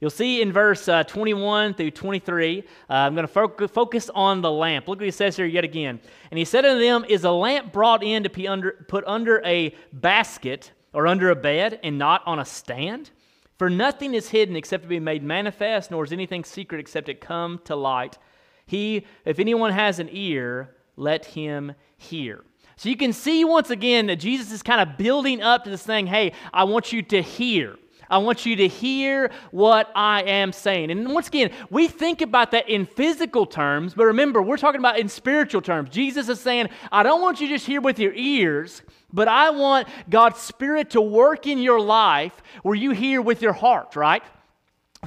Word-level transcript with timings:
You'll 0.00 0.10
see 0.10 0.40
in 0.40 0.50
verse 0.50 0.88
uh, 0.88 1.04
21 1.04 1.74
through 1.74 1.90
23, 1.90 2.60
uh, 2.60 2.62
I'm 2.88 3.14
going 3.14 3.26
to 3.26 3.32
fo- 3.32 3.68
focus 3.68 4.10
on 4.14 4.40
the 4.40 4.50
lamp. 4.50 4.88
Look 4.88 4.98
what 4.98 5.04
he 5.04 5.10
says 5.10 5.36
here 5.36 5.44
yet 5.44 5.62
again. 5.62 6.00
And 6.30 6.38
he 6.38 6.46
said 6.46 6.64
unto 6.64 6.80
them, 6.80 7.04
Is 7.06 7.24
a 7.24 7.30
lamp 7.30 7.70
brought 7.70 8.02
in 8.02 8.22
to 8.22 8.30
be 8.30 8.48
under, 8.48 8.72
put 8.88 9.04
under 9.06 9.42
a 9.44 9.74
basket 9.92 10.72
or 10.94 11.06
under 11.06 11.28
a 11.28 11.36
bed 11.36 11.80
and 11.82 11.98
not 11.98 12.22
on 12.26 12.38
a 12.38 12.46
stand? 12.46 13.10
For 13.58 13.68
nothing 13.68 14.14
is 14.14 14.30
hidden 14.30 14.56
except 14.56 14.84
to 14.84 14.88
be 14.88 15.00
made 15.00 15.22
manifest, 15.22 15.90
nor 15.90 16.02
is 16.02 16.12
anything 16.12 16.44
secret 16.44 16.80
except 16.80 17.10
it 17.10 17.20
come 17.20 17.60
to 17.64 17.76
light. 17.76 18.16
He, 18.64 19.04
if 19.26 19.38
anyone 19.38 19.72
has 19.72 19.98
an 19.98 20.08
ear, 20.10 20.76
let 20.96 21.26
him 21.26 21.74
hear. 21.98 22.42
So 22.76 22.88
you 22.88 22.96
can 22.96 23.12
see 23.12 23.44
once 23.44 23.68
again 23.68 24.06
that 24.06 24.16
Jesus 24.16 24.50
is 24.50 24.62
kind 24.62 24.80
of 24.80 24.96
building 24.96 25.42
up 25.42 25.64
to 25.64 25.70
this 25.70 25.82
thing 25.82 26.06
hey, 26.06 26.32
I 26.54 26.64
want 26.64 26.90
you 26.90 27.02
to 27.02 27.20
hear. 27.20 27.76
I 28.10 28.18
want 28.18 28.44
you 28.44 28.56
to 28.56 28.68
hear 28.68 29.30
what 29.50 29.90
I 29.94 30.22
am 30.22 30.52
saying. 30.52 30.90
And 30.90 31.12
once 31.12 31.28
again, 31.28 31.50
we 31.70 31.88
think 31.88 32.20
about 32.20 32.50
that 32.50 32.68
in 32.68 32.86
physical 32.86 33.46
terms, 33.46 33.94
but 33.94 34.06
remember, 34.06 34.42
we're 34.42 34.56
talking 34.56 34.80
about 34.80 34.98
in 34.98 35.08
spiritual 35.08 35.62
terms. 35.62 35.90
Jesus 35.90 36.28
is 36.28 36.40
saying, 36.40 36.68
I 36.90 37.02
don't 37.02 37.22
want 37.22 37.40
you 37.40 37.48
just 37.48 37.66
hear 37.66 37.80
with 37.80 37.98
your 37.98 38.12
ears, 38.14 38.82
but 39.12 39.28
I 39.28 39.50
want 39.50 39.88
God's 40.08 40.40
Spirit 40.40 40.90
to 40.90 41.00
work 41.00 41.46
in 41.46 41.58
your 41.58 41.80
life 41.80 42.42
where 42.62 42.74
you 42.74 42.90
hear 42.90 43.22
with 43.22 43.42
your 43.42 43.52
heart, 43.52 43.96
right? 43.96 44.22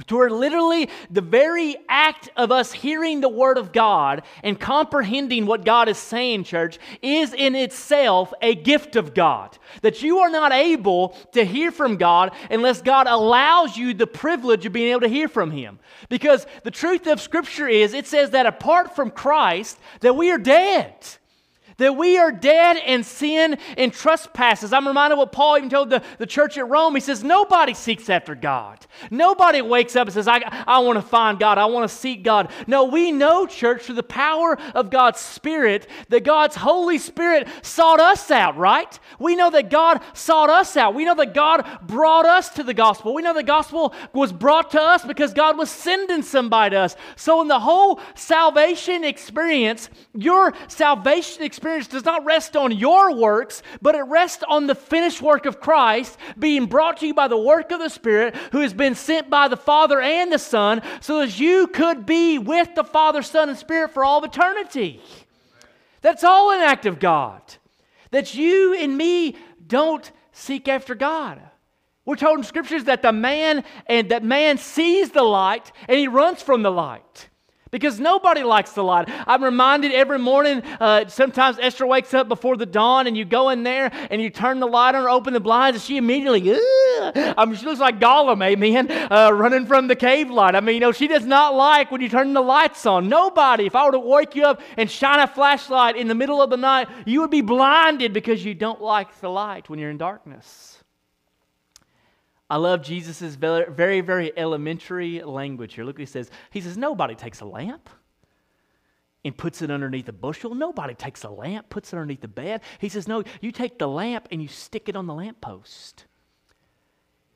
To 0.08 0.16
where 0.16 0.30
literally 0.30 0.90
the 1.08 1.20
very 1.20 1.76
act 1.88 2.28
of 2.36 2.50
us 2.50 2.72
hearing 2.72 3.20
the 3.20 3.28
Word 3.28 3.56
of 3.56 3.72
God 3.72 4.22
and 4.42 4.58
comprehending 4.58 5.46
what 5.46 5.64
God 5.64 5.88
is 5.88 5.98
saying, 5.98 6.44
church, 6.44 6.78
is 7.00 7.32
in 7.32 7.54
itself 7.54 8.34
a 8.42 8.56
gift 8.56 8.96
of 8.96 9.14
God. 9.14 9.56
That 9.82 10.02
you 10.02 10.18
are 10.18 10.30
not 10.30 10.52
able 10.52 11.16
to 11.32 11.44
hear 11.44 11.70
from 11.70 11.96
God 11.96 12.32
unless 12.50 12.82
God 12.82 13.06
allows 13.06 13.76
you 13.76 13.94
the 13.94 14.06
privilege 14.06 14.66
of 14.66 14.72
being 14.72 14.90
able 14.90 15.02
to 15.02 15.08
hear 15.08 15.28
from 15.28 15.52
Him. 15.52 15.78
Because 16.08 16.44
the 16.64 16.72
truth 16.72 17.06
of 17.06 17.20
Scripture 17.20 17.68
is, 17.68 17.94
it 17.94 18.08
says 18.08 18.30
that 18.30 18.46
apart 18.46 18.96
from 18.96 19.12
Christ, 19.12 19.78
that 20.00 20.16
we 20.16 20.30
are 20.32 20.38
dead. 20.38 20.94
That 21.78 21.96
we 21.96 22.18
are 22.18 22.30
dead 22.30 22.76
in 22.76 23.02
sin 23.02 23.58
and 23.76 23.92
trespasses. 23.92 24.72
I'm 24.72 24.86
reminded 24.86 25.16
what 25.16 25.32
Paul 25.32 25.56
even 25.56 25.70
told 25.70 25.90
the, 25.90 26.02
the 26.18 26.26
church 26.26 26.56
at 26.56 26.68
Rome. 26.68 26.94
He 26.94 27.00
says, 27.00 27.24
Nobody 27.24 27.74
seeks 27.74 28.08
after 28.08 28.34
God. 28.34 28.86
Nobody 29.10 29.60
wakes 29.60 29.96
up 29.96 30.06
and 30.06 30.14
says, 30.14 30.28
I, 30.28 30.38
I 30.66 30.78
want 30.80 30.96
to 30.96 31.02
find 31.02 31.38
God. 31.38 31.58
I 31.58 31.66
want 31.66 31.88
to 31.88 31.94
seek 31.94 32.22
God. 32.22 32.52
No, 32.66 32.84
we 32.84 33.10
know, 33.10 33.46
church, 33.46 33.82
through 33.82 33.96
the 33.96 34.02
power 34.04 34.56
of 34.74 34.90
God's 34.90 35.20
Spirit, 35.20 35.88
that 36.10 36.22
God's 36.22 36.54
Holy 36.54 36.98
Spirit 36.98 37.48
sought 37.62 37.98
us 37.98 38.30
out, 38.30 38.56
right? 38.56 38.98
We 39.18 39.34
know 39.34 39.50
that 39.50 39.70
God 39.70 40.00
sought 40.12 40.50
us 40.50 40.76
out. 40.76 40.94
We 40.94 41.04
know 41.04 41.14
that 41.16 41.34
God 41.34 41.66
brought 41.82 42.26
us 42.26 42.50
to 42.50 42.62
the 42.62 42.74
gospel. 42.74 43.14
We 43.14 43.22
know 43.22 43.34
the 43.34 43.42
gospel 43.42 43.94
was 44.12 44.32
brought 44.32 44.70
to 44.72 44.80
us 44.80 45.04
because 45.04 45.34
God 45.34 45.58
was 45.58 45.70
sending 45.70 46.22
somebody 46.22 46.74
to 46.74 46.80
us. 46.80 46.96
So, 47.16 47.40
in 47.40 47.48
the 47.48 47.58
whole 47.58 48.00
salvation 48.14 49.02
experience, 49.04 49.88
your 50.14 50.54
salvation 50.68 51.42
experience, 51.42 51.63
experience 51.64 51.88
does 51.88 52.04
not 52.04 52.26
rest 52.26 52.56
on 52.56 52.72
your 52.72 53.14
works, 53.14 53.62
but 53.80 53.94
it 53.94 54.02
rests 54.02 54.44
on 54.46 54.66
the 54.66 54.74
finished 54.74 55.22
work 55.22 55.46
of 55.46 55.60
Christ 55.60 56.18
being 56.38 56.66
brought 56.66 56.98
to 56.98 57.06
you 57.06 57.14
by 57.14 57.26
the 57.26 57.38
work 57.38 57.72
of 57.72 57.80
the 57.80 57.88
Spirit 57.88 58.36
who 58.52 58.60
has 58.60 58.74
been 58.74 58.94
sent 58.94 59.30
by 59.30 59.48
the 59.48 59.56
Father 59.56 59.98
and 59.98 60.30
the 60.30 60.38
Son 60.38 60.82
so 61.00 61.20
that 61.20 61.40
you 61.40 61.66
could 61.68 62.04
be 62.04 62.38
with 62.38 62.74
the 62.74 62.84
Father, 62.84 63.22
Son, 63.22 63.48
and 63.48 63.56
Spirit 63.56 63.94
for 63.94 64.04
all 64.04 64.22
eternity. 64.22 65.00
That's 66.02 66.22
all 66.22 66.52
an 66.52 66.60
act 66.60 66.84
of 66.84 67.00
God. 67.00 67.40
That 68.10 68.34
you 68.34 68.74
and 68.74 68.98
me 68.98 69.34
don't 69.66 70.12
seek 70.32 70.68
after 70.68 70.94
God. 70.94 71.40
We're 72.04 72.16
told 72.16 72.36
in 72.36 72.44
scriptures 72.44 72.84
that 72.84 73.00
the 73.00 73.12
man 73.12 73.64
and 73.86 74.10
that 74.10 74.22
man 74.22 74.58
sees 74.58 75.12
the 75.12 75.22
light 75.22 75.72
and 75.88 75.98
he 75.98 76.08
runs 76.08 76.42
from 76.42 76.62
the 76.62 76.70
light 76.70 77.30
because 77.74 77.98
nobody 77.98 78.44
likes 78.44 78.70
the 78.70 78.84
light. 78.84 79.08
I'm 79.26 79.42
reminded 79.42 79.90
every 79.90 80.20
morning, 80.20 80.62
uh, 80.78 81.08
sometimes 81.08 81.58
Esther 81.60 81.88
wakes 81.88 82.14
up 82.14 82.28
before 82.28 82.56
the 82.56 82.66
dawn 82.66 83.08
and 83.08 83.16
you 83.16 83.24
go 83.24 83.48
in 83.48 83.64
there 83.64 83.90
and 84.12 84.22
you 84.22 84.30
turn 84.30 84.60
the 84.60 84.66
light 84.68 84.94
on 84.94 85.02
or 85.02 85.10
open 85.10 85.32
the 85.32 85.40
blinds 85.40 85.74
and 85.74 85.82
she 85.82 85.96
immediately, 85.96 86.52
I 86.54 87.44
mean, 87.44 87.56
she 87.56 87.66
looks 87.66 87.80
like 87.80 87.98
Gollum, 87.98 88.44
amen, 88.44 88.92
uh, 89.10 89.32
running 89.32 89.66
from 89.66 89.88
the 89.88 89.96
cave 89.96 90.30
light. 90.30 90.54
I 90.54 90.60
mean, 90.60 90.76
you 90.76 90.80
know, 90.80 90.92
she 90.92 91.08
does 91.08 91.26
not 91.26 91.56
like 91.56 91.90
when 91.90 92.00
you 92.00 92.08
turn 92.08 92.32
the 92.32 92.40
lights 92.40 92.86
on. 92.86 93.08
Nobody, 93.08 93.66
if 93.66 93.74
I 93.74 93.84
were 93.86 93.90
to 93.90 93.98
wake 93.98 94.36
you 94.36 94.44
up 94.44 94.60
and 94.76 94.88
shine 94.88 95.18
a 95.18 95.26
flashlight 95.26 95.96
in 95.96 96.06
the 96.06 96.14
middle 96.14 96.40
of 96.40 96.50
the 96.50 96.56
night, 96.56 96.86
you 97.04 97.22
would 97.22 97.32
be 97.32 97.40
blinded 97.40 98.12
because 98.12 98.44
you 98.44 98.54
don't 98.54 98.80
like 98.80 99.20
the 99.20 99.28
light 99.28 99.68
when 99.68 99.80
you're 99.80 99.90
in 99.90 99.98
darkness. 99.98 100.73
I 102.54 102.56
love 102.56 102.82
Jesus' 102.82 103.34
very, 103.34 104.00
very 104.00 104.32
elementary 104.38 105.20
language 105.24 105.74
here. 105.74 105.82
Look 105.82 105.96
what 105.96 106.02
he 106.02 106.06
says. 106.06 106.30
He 106.52 106.60
says, 106.60 106.76
Nobody 106.76 107.16
takes 107.16 107.40
a 107.40 107.44
lamp 107.44 107.90
and 109.24 109.36
puts 109.36 109.60
it 109.60 109.72
underneath 109.72 110.08
a 110.08 110.12
bushel. 110.12 110.54
Nobody 110.54 110.94
takes 110.94 111.24
a 111.24 111.30
lamp, 111.30 111.68
puts 111.68 111.92
it 111.92 111.96
underneath 111.96 112.20
the 112.20 112.28
bed. 112.28 112.60
He 112.78 112.88
says, 112.88 113.08
No, 113.08 113.24
you 113.40 113.50
take 113.50 113.80
the 113.80 113.88
lamp 113.88 114.28
and 114.30 114.40
you 114.40 114.46
stick 114.46 114.88
it 114.88 114.94
on 114.94 115.08
the 115.08 115.14
lamppost. 115.14 116.04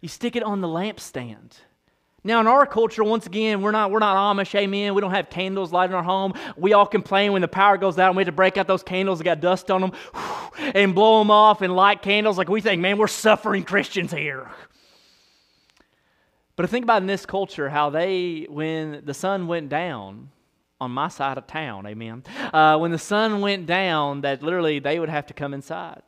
You 0.01 0.09
stick 0.09 0.37
it 0.37 0.45
on 0.45 0.61
the 0.61 0.69
lampstand. 0.69 1.55
Now, 2.23 2.39
in 2.39 2.47
our 2.47 2.65
culture, 2.65 3.03
once 3.03 3.27
again, 3.27 3.61
we're 3.61 3.73
not, 3.73 3.91
we're 3.91 3.99
not 3.99 4.37
Amish, 4.37 4.55
amen. 4.55 4.95
We 4.95 5.01
don't 5.01 5.11
have 5.11 5.31
candles 5.31 5.73
lighted 5.73 5.95
in 5.95 5.97
our 5.97 6.05
home. 6.05 6.35
We 6.57 6.75
all 6.75 6.87
complain 6.87 7.33
when 7.33 7.43
the 7.43 7.49
power 7.49 7.77
goes 7.77 7.99
out 7.99 8.11
and 8.11 8.17
we 8.17 8.21
have 8.21 8.29
to 8.29 8.33
break 8.33 8.57
out 8.57 8.69
those 8.69 8.85
candles 8.85 9.19
that 9.19 9.25
got 9.25 9.41
dust 9.41 9.69
on 9.69 9.81
them 9.81 9.93
and 10.75 10.95
blow 10.95 11.19
them 11.19 11.33
off 11.33 11.61
and 11.61 11.75
light 11.75 12.03
candles. 12.03 12.39
Like 12.39 12.49
we 12.49 12.61
think, 12.61 12.81
man, 12.81 12.99
we're 12.99 13.09
suffering 13.09 13.65
Christians 13.65 14.13
here. 14.13 14.49
But 16.59 16.69
think 16.71 16.83
about 16.83 17.03
in 17.03 17.07
this 17.07 17.25
culture 17.25 17.69
how 17.69 17.89
they, 17.89 18.45
when 18.51 19.03
the 19.05 19.15
sun 19.15 19.47
went 19.47 19.69
down 19.69 20.31
on 20.81 20.91
my 20.91 21.07
side 21.07 21.39
of 21.39 21.47
town, 21.47 21.87
amen, 21.87 22.25
uh, 22.53 22.77
when 22.79 22.91
the 22.91 22.99
sun 22.99 23.41
went 23.41 23.67
down, 23.67 24.23
that 24.23 24.43
literally 24.43 24.81
they 24.81 24.99
would 24.99 25.09
have 25.09 25.27
to 25.27 25.35
come 25.35 25.55
inside. 25.55 26.03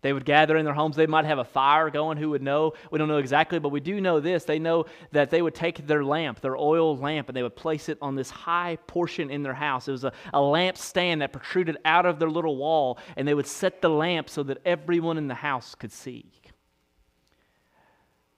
They 0.00 0.12
would 0.12 0.24
gather 0.24 0.56
in 0.56 0.64
their 0.64 0.74
homes. 0.74 0.96
They 0.96 1.06
might 1.06 1.26
have 1.26 1.38
a 1.38 1.44
fire 1.44 1.90
going. 1.90 2.18
Who 2.18 2.30
would 2.30 2.42
know? 2.42 2.72
We 2.90 2.98
don't 2.98 3.06
know 3.06 3.18
exactly, 3.18 3.60
but 3.60 3.68
we 3.68 3.78
do 3.78 4.00
know 4.00 4.18
this. 4.18 4.42
They 4.42 4.58
know 4.58 4.86
that 5.12 5.30
they 5.30 5.40
would 5.40 5.54
take 5.54 5.86
their 5.86 6.04
lamp, 6.04 6.40
their 6.40 6.56
oil 6.56 6.96
lamp, 6.96 7.28
and 7.28 7.36
they 7.36 7.44
would 7.44 7.54
place 7.54 7.88
it 7.88 7.98
on 8.02 8.16
this 8.16 8.30
high 8.30 8.78
portion 8.88 9.30
in 9.30 9.44
their 9.44 9.54
house. 9.54 9.86
It 9.86 9.92
was 9.92 10.02
a, 10.02 10.12
a 10.34 10.40
lamp 10.40 10.76
stand 10.76 11.22
that 11.22 11.32
protruded 11.32 11.76
out 11.84 12.04
of 12.04 12.18
their 12.18 12.30
little 12.30 12.56
wall, 12.56 12.98
and 13.16 13.28
they 13.28 13.34
would 13.34 13.46
set 13.46 13.80
the 13.80 13.90
lamp 13.90 14.28
so 14.28 14.42
that 14.42 14.58
everyone 14.64 15.18
in 15.18 15.28
the 15.28 15.34
house 15.34 15.76
could 15.76 15.92
see. 15.92 16.26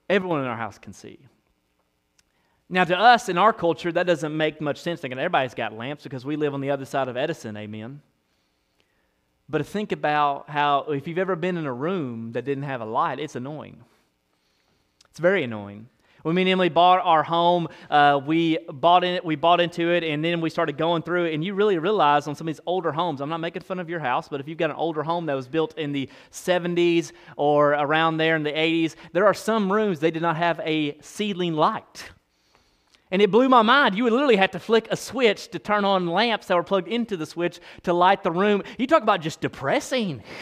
Everyone 0.09 0.41
in 0.41 0.47
our 0.47 0.57
house 0.57 0.77
can 0.77 0.93
see. 0.93 1.19
Now, 2.69 2.83
to 2.83 2.97
us 2.97 3.29
in 3.29 3.37
our 3.37 3.53
culture, 3.53 3.91
that 3.91 4.07
doesn't 4.07 4.35
make 4.35 4.59
much 4.59 4.79
sense 4.79 5.01
thinking 5.01 5.19
everybody's 5.19 5.53
got 5.53 5.73
lamps 5.73 6.03
because 6.03 6.25
we 6.25 6.35
live 6.35 6.53
on 6.53 6.61
the 6.61 6.71
other 6.71 6.85
side 6.85 7.07
of 7.07 7.15
Edison, 7.15 7.55
amen. 7.57 8.01
But 9.47 9.59
to 9.59 9.63
think 9.63 9.91
about 9.91 10.49
how, 10.49 10.85
if 10.89 11.07
you've 11.07 11.19
ever 11.19 11.35
been 11.35 11.57
in 11.57 11.67
a 11.67 11.73
room 11.73 12.31
that 12.31 12.45
didn't 12.45 12.63
have 12.63 12.81
a 12.81 12.85
light, 12.85 13.19
it's 13.19 13.35
annoying. 13.35 13.83
It's 15.11 15.19
very 15.19 15.43
annoying. 15.43 15.87
When 16.25 16.33
me 16.33 16.41
and 16.41 16.49
Emily 16.49 16.69
bought 16.69 17.01
our 17.05 17.21
home, 17.21 17.67
uh, 17.87 18.19
we 18.25 18.57
bought 18.67 19.03
in 19.03 19.19
we 19.23 19.35
bought 19.35 19.61
into 19.61 19.91
it, 19.91 20.03
and 20.03 20.25
then 20.25 20.41
we 20.41 20.49
started 20.49 20.75
going 20.75 21.03
through 21.03 21.25
it. 21.25 21.35
And 21.35 21.43
you 21.43 21.53
really 21.53 21.77
realize 21.77 22.27
on 22.27 22.33
some 22.33 22.47
of 22.47 22.55
these 22.55 22.61
older 22.65 22.91
homes, 22.91 23.21
I'm 23.21 23.29
not 23.29 23.41
making 23.41 23.61
fun 23.61 23.79
of 23.79 23.91
your 23.91 23.99
house, 23.99 24.27
but 24.27 24.39
if 24.39 24.47
you've 24.47 24.57
got 24.57 24.71
an 24.71 24.75
older 24.75 25.03
home 25.03 25.27
that 25.27 25.35
was 25.35 25.47
built 25.47 25.77
in 25.77 25.91
the 25.91 26.09
70s 26.31 27.11
or 27.37 27.73
around 27.73 28.17
there 28.17 28.35
in 28.35 28.41
the 28.41 28.51
80s, 28.51 28.95
there 29.13 29.27
are 29.27 29.35
some 29.35 29.71
rooms 29.71 29.99
they 29.99 30.09
did 30.09 30.23
not 30.23 30.35
have 30.35 30.59
a 30.63 30.97
ceiling 30.99 31.53
light. 31.53 32.05
And 33.11 33.21
it 33.21 33.29
blew 33.29 33.47
my 33.47 33.61
mind. 33.61 33.93
You 33.93 34.05
would 34.05 34.13
literally 34.13 34.37
have 34.37 34.49
to 34.51 34.59
flick 34.59 34.87
a 34.89 34.97
switch 34.97 35.49
to 35.49 35.59
turn 35.59 35.85
on 35.85 36.07
lamps 36.07 36.47
that 36.47 36.55
were 36.55 36.63
plugged 36.63 36.87
into 36.87 37.17
the 37.17 37.27
switch 37.27 37.59
to 37.83 37.93
light 37.93 38.23
the 38.23 38.31
room. 38.31 38.63
You 38.79 38.87
talk 38.87 39.03
about 39.03 39.21
just 39.21 39.41
depressing. 39.41 40.23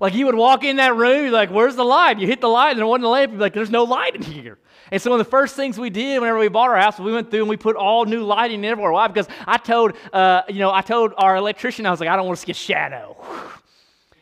Like 0.00 0.14
you 0.14 0.26
would 0.26 0.34
walk 0.34 0.64
in 0.64 0.76
that 0.76 0.94
room, 0.94 1.22
you're 1.22 1.30
like, 1.30 1.50
where's 1.50 1.76
the 1.76 1.84
light? 1.84 2.18
You 2.18 2.26
hit 2.26 2.40
the 2.40 2.48
light 2.48 2.70
and 2.70 2.78
there 2.78 2.86
wasn't 2.86 3.06
a 3.06 3.08
lamp. 3.08 3.32
You're 3.32 3.40
like, 3.40 3.54
there's 3.54 3.70
no 3.70 3.84
light 3.84 4.14
in 4.14 4.22
here. 4.22 4.58
And 4.90 5.02
so 5.02 5.10
one 5.10 5.20
of 5.20 5.26
the 5.26 5.30
first 5.30 5.56
things 5.56 5.78
we 5.78 5.90
did 5.90 6.20
whenever 6.20 6.38
we 6.38 6.48
bought 6.48 6.70
our 6.70 6.78
house, 6.78 6.98
we 6.98 7.12
went 7.12 7.30
through 7.30 7.40
and 7.40 7.48
we 7.48 7.56
put 7.56 7.76
all 7.76 8.04
new 8.04 8.22
lighting 8.22 8.64
everywhere. 8.64 8.92
Why? 8.92 9.06
Because 9.08 9.28
I 9.46 9.58
told, 9.58 9.92
uh, 10.12 10.42
you 10.48 10.60
know, 10.60 10.72
I 10.72 10.80
told 10.80 11.12
our 11.16 11.36
electrician, 11.36 11.84
I 11.84 11.90
was 11.90 12.00
like, 12.00 12.08
I 12.08 12.16
don't 12.16 12.26
want 12.26 12.38
to 12.38 12.44
see 12.44 12.52
a 12.52 12.54
shadow. 12.54 13.16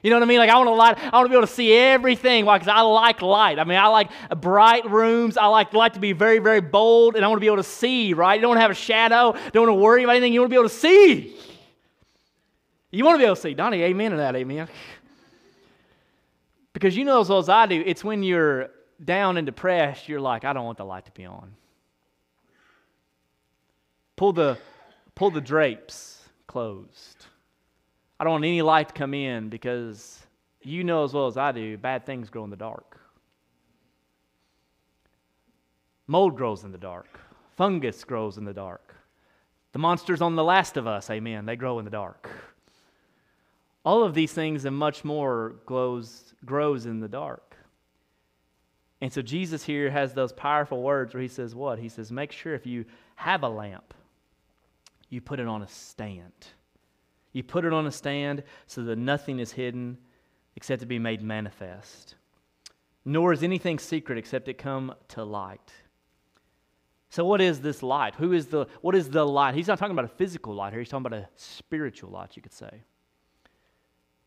You 0.02 0.10
know 0.10 0.16
what 0.16 0.24
I 0.24 0.26
mean? 0.26 0.38
Like 0.38 0.50
I 0.50 0.56
want 0.56 0.68
to 0.68 0.74
light, 0.74 0.98
I 0.98 1.16
want 1.16 1.24
to 1.24 1.28
be 1.30 1.34
able 1.34 1.48
to 1.48 1.52
see 1.52 1.72
everything. 1.72 2.44
Why? 2.44 2.58
Because 2.58 2.72
I 2.72 2.82
like 2.82 3.22
light. 3.22 3.58
I 3.58 3.64
mean, 3.64 3.76
I 3.76 3.88
like 3.88 4.08
bright 4.40 4.88
rooms. 4.88 5.36
I 5.36 5.46
like 5.46 5.72
light 5.72 5.94
to 5.94 6.00
be 6.00 6.12
very, 6.12 6.38
very 6.38 6.60
bold, 6.60 7.16
and 7.16 7.24
I 7.24 7.28
want 7.28 7.38
to 7.38 7.40
be 7.40 7.48
able 7.48 7.56
to 7.56 7.64
see. 7.64 8.12
Right? 8.12 8.36
You 8.36 8.42
don't 8.42 8.50
want 8.50 8.58
to 8.58 8.62
have 8.62 8.70
a 8.70 8.74
shadow. 8.74 9.32
Don't 9.52 9.66
want 9.66 9.76
to 9.76 9.82
worry 9.82 10.04
about 10.04 10.12
anything. 10.12 10.32
You 10.32 10.42
want 10.42 10.50
to 10.50 10.54
be 10.54 10.60
able 10.60 10.68
to 10.68 10.74
see. 10.76 11.36
You 12.92 13.04
want 13.04 13.16
to 13.16 13.18
be 13.18 13.24
able 13.24 13.34
to 13.34 13.42
see. 13.42 13.54
Donnie, 13.54 13.82
amen 13.82 14.12
to 14.12 14.18
that. 14.18 14.36
Amen. 14.36 14.68
Because 16.76 16.94
you 16.94 17.06
know 17.06 17.22
as 17.22 17.30
well 17.30 17.38
as 17.38 17.48
I 17.48 17.64
do, 17.64 17.82
it's 17.86 18.04
when 18.04 18.22
you're 18.22 18.68
down 19.02 19.38
and 19.38 19.46
depressed, 19.46 20.10
you're 20.10 20.20
like, 20.20 20.44
I 20.44 20.52
don't 20.52 20.66
want 20.66 20.76
the 20.76 20.84
light 20.84 21.06
to 21.06 21.10
be 21.12 21.24
on. 21.24 21.54
Pull 24.14 24.34
the, 24.34 24.58
pull 25.14 25.30
the 25.30 25.40
drapes 25.40 26.20
closed. 26.46 27.24
I 28.20 28.24
don't 28.24 28.32
want 28.32 28.44
any 28.44 28.60
light 28.60 28.88
to 28.88 28.94
come 28.94 29.14
in 29.14 29.48
because 29.48 30.20
you 30.60 30.84
know 30.84 31.02
as 31.02 31.14
well 31.14 31.28
as 31.28 31.38
I 31.38 31.50
do, 31.50 31.78
bad 31.78 32.04
things 32.04 32.28
grow 32.28 32.44
in 32.44 32.50
the 32.50 32.56
dark. 32.56 33.00
Mold 36.06 36.36
grows 36.36 36.62
in 36.62 36.72
the 36.72 36.78
dark, 36.78 37.18
fungus 37.56 38.04
grows 38.04 38.36
in 38.36 38.44
the 38.44 38.52
dark. 38.52 38.94
The 39.72 39.78
monsters 39.78 40.20
on 40.20 40.36
The 40.36 40.44
Last 40.44 40.76
of 40.76 40.86
Us, 40.86 41.08
amen, 41.08 41.46
they 41.46 41.56
grow 41.56 41.78
in 41.78 41.86
the 41.86 41.90
dark. 41.90 42.28
All 43.86 44.02
of 44.02 44.14
these 44.14 44.32
things 44.32 44.64
and 44.64 44.76
much 44.76 45.04
more 45.04 45.54
glows, 45.64 46.34
grows 46.44 46.86
in 46.86 46.98
the 46.98 47.06
dark. 47.06 47.56
And 49.00 49.12
so 49.12 49.22
Jesus 49.22 49.62
here 49.62 49.90
has 49.90 50.12
those 50.12 50.32
powerful 50.32 50.82
words 50.82 51.14
where 51.14 51.22
he 51.22 51.28
says, 51.28 51.54
What? 51.54 51.78
He 51.78 51.88
says, 51.88 52.10
Make 52.10 52.32
sure 52.32 52.52
if 52.52 52.66
you 52.66 52.84
have 53.14 53.44
a 53.44 53.48
lamp, 53.48 53.94
you 55.08 55.20
put 55.20 55.38
it 55.38 55.46
on 55.46 55.62
a 55.62 55.68
stand. 55.68 56.48
You 57.32 57.44
put 57.44 57.64
it 57.64 57.72
on 57.72 57.86
a 57.86 57.92
stand 57.92 58.42
so 58.66 58.82
that 58.82 58.98
nothing 58.98 59.38
is 59.38 59.52
hidden 59.52 59.98
except 60.56 60.80
to 60.80 60.86
be 60.86 60.98
made 60.98 61.22
manifest. 61.22 62.16
Nor 63.04 63.32
is 63.32 63.44
anything 63.44 63.78
secret 63.78 64.18
except 64.18 64.48
it 64.48 64.58
come 64.58 64.96
to 65.08 65.22
light. 65.22 65.72
So 67.08 67.24
what 67.24 67.40
is 67.40 67.60
this 67.60 67.84
light? 67.84 68.16
Who 68.16 68.32
is 68.32 68.46
the 68.46 68.66
what 68.80 68.96
is 68.96 69.10
the 69.10 69.24
light? 69.24 69.54
He's 69.54 69.68
not 69.68 69.78
talking 69.78 69.92
about 69.96 70.06
a 70.06 70.16
physical 70.16 70.54
light 70.54 70.72
here, 70.72 70.80
he's 70.80 70.88
talking 70.88 71.06
about 71.06 71.20
a 71.20 71.28
spiritual 71.36 72.10
light, 72.10 72.34
you 72.34 72.42
could 72.42 72.52
say. 72.52 72.82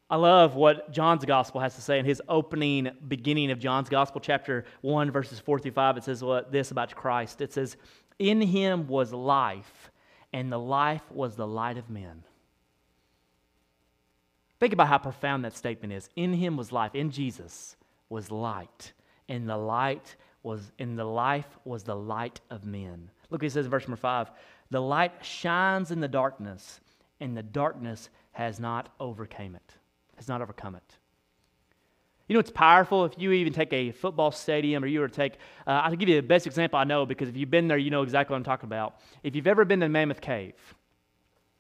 I 0.10 0.16
love 0.16 0.56
what 0.56 0.92
John's 0.92 1.24
gospel 1.24 1.62
has 1.62 1.76
to 1.76 1.82
say 1.82 2.00
in 2.00 2.06
his 2.06 2.22
opening 2.28 2.90
beginning 3.08 3.52
of 3.52 3.60
John's 3.60 3.90
gospel, 3.90 4.20
chapter 4.20 4.66
1, 4.82 5.12
verses 5.12 5.40
4 5.40 5.60
through 5.60 5.72
5. 5.72 5.98
It 5.98 6.04
says 6.04 6.24
what 6.24 6.52
this 6.52 6.72
about 6.72 6.96
Christ. 6.96 7.42
It 7.42 7.54
says, 7.54 7.78
In 8.18 8.42
him 8.42 8.88
was 8.88 9.14
life, 9.14 9.92
and 10.34 10.52
the 10.52 10.60
life 10.60 11.04
was 11.12 11.36
the 11.36 11.46
light 11.46 11.78
of 11.78 11.90
men. 11.90 12.24
Think 14.60 14.74
about 14.74 14.88
how 14.88 14.98
profound 14.98 15.46
that 15.46 15.56
statement 15.56 15.94
is. 15.94 16.10
In 16.16 16.34
him 16.34 16.58
was 16.58 16.72
life. 16.72 16.96
In 16.96 17.12
Jesus 17.12 17.76
was 18.10 18.32
light, 18.32 18.94
and 19.30 19.48
the 19.48 19.58
light 19.58 20.16
was 20.44 20.72
in 20.80 20.96
the 20.96 21.06
life 21.06 21.58
was 21.66 21.84
the 21.84 21.96
light 21.96 22.42
of 22.50 22.66
men. 22.66 23.10
Look 23.30 23.44
he 23.44 23.50
says 23.50 23.66
in 23.66 23.72
verse 23.72 23.84
number 23.84 23.98
five. 23.98 24.32
The 24.72 24.82
light 24.82 25.14
shines 25.24 25.92
in 25.92 26.00
the 26.00 26.08
darkness, 26.08 26.80
and 27.20 27.36
the 27.36 27.44
darkness 27.44 28.10
has 28.32 28.60
not 28.60 28.90
overcame 29.00 29.56
it, 29.56 29.76
has 30.19 30.27
not 30.27 30.42
overcome 30.42 30.75
it. 30.75 30.98
You 32.27 32.33
know, 32.33 32.42
it's 32.42 32.51
powerful 32.51 33.06
if 33.06 33.13
you 33.18 33.31
even 33.31 33.54
take 33.54 33.74
a 33.74 33.92
football 33.92 34.31
stadium 34.31 34.83
or 34.83 34.88
you 34.88 35.00
were 35.00 35.07
to 35.07 35.16
take, 35.16 35.33
uh, 35.66 35.71
I'll 35.71 35.95
give 35.95 36.10
you 36.10 36.16
the 36.16 36.27
best 36.27 36.45
example 36.45 36.77
I 36.77 36.83
know 36.83 37.06
because 37.06 37.30
if 37.30 37.38
you've 37.38 37.50
been 37.50 37.68
there, 37.68 37.77
you 37.77 37.89
know 37.89 38.04
exactly 38.04 38.33
what 38.33 38.38
I'm 38.38 38.44
talking 38.44 38.68
about. 38.68 39.00
If 39.24 39.36
you've 39.36 39.48
ever 39.48 39.66
been 39.66 39.80
to 39.80 39.89
Mammoth 39.89 40.21
Cave, 40.21 40.54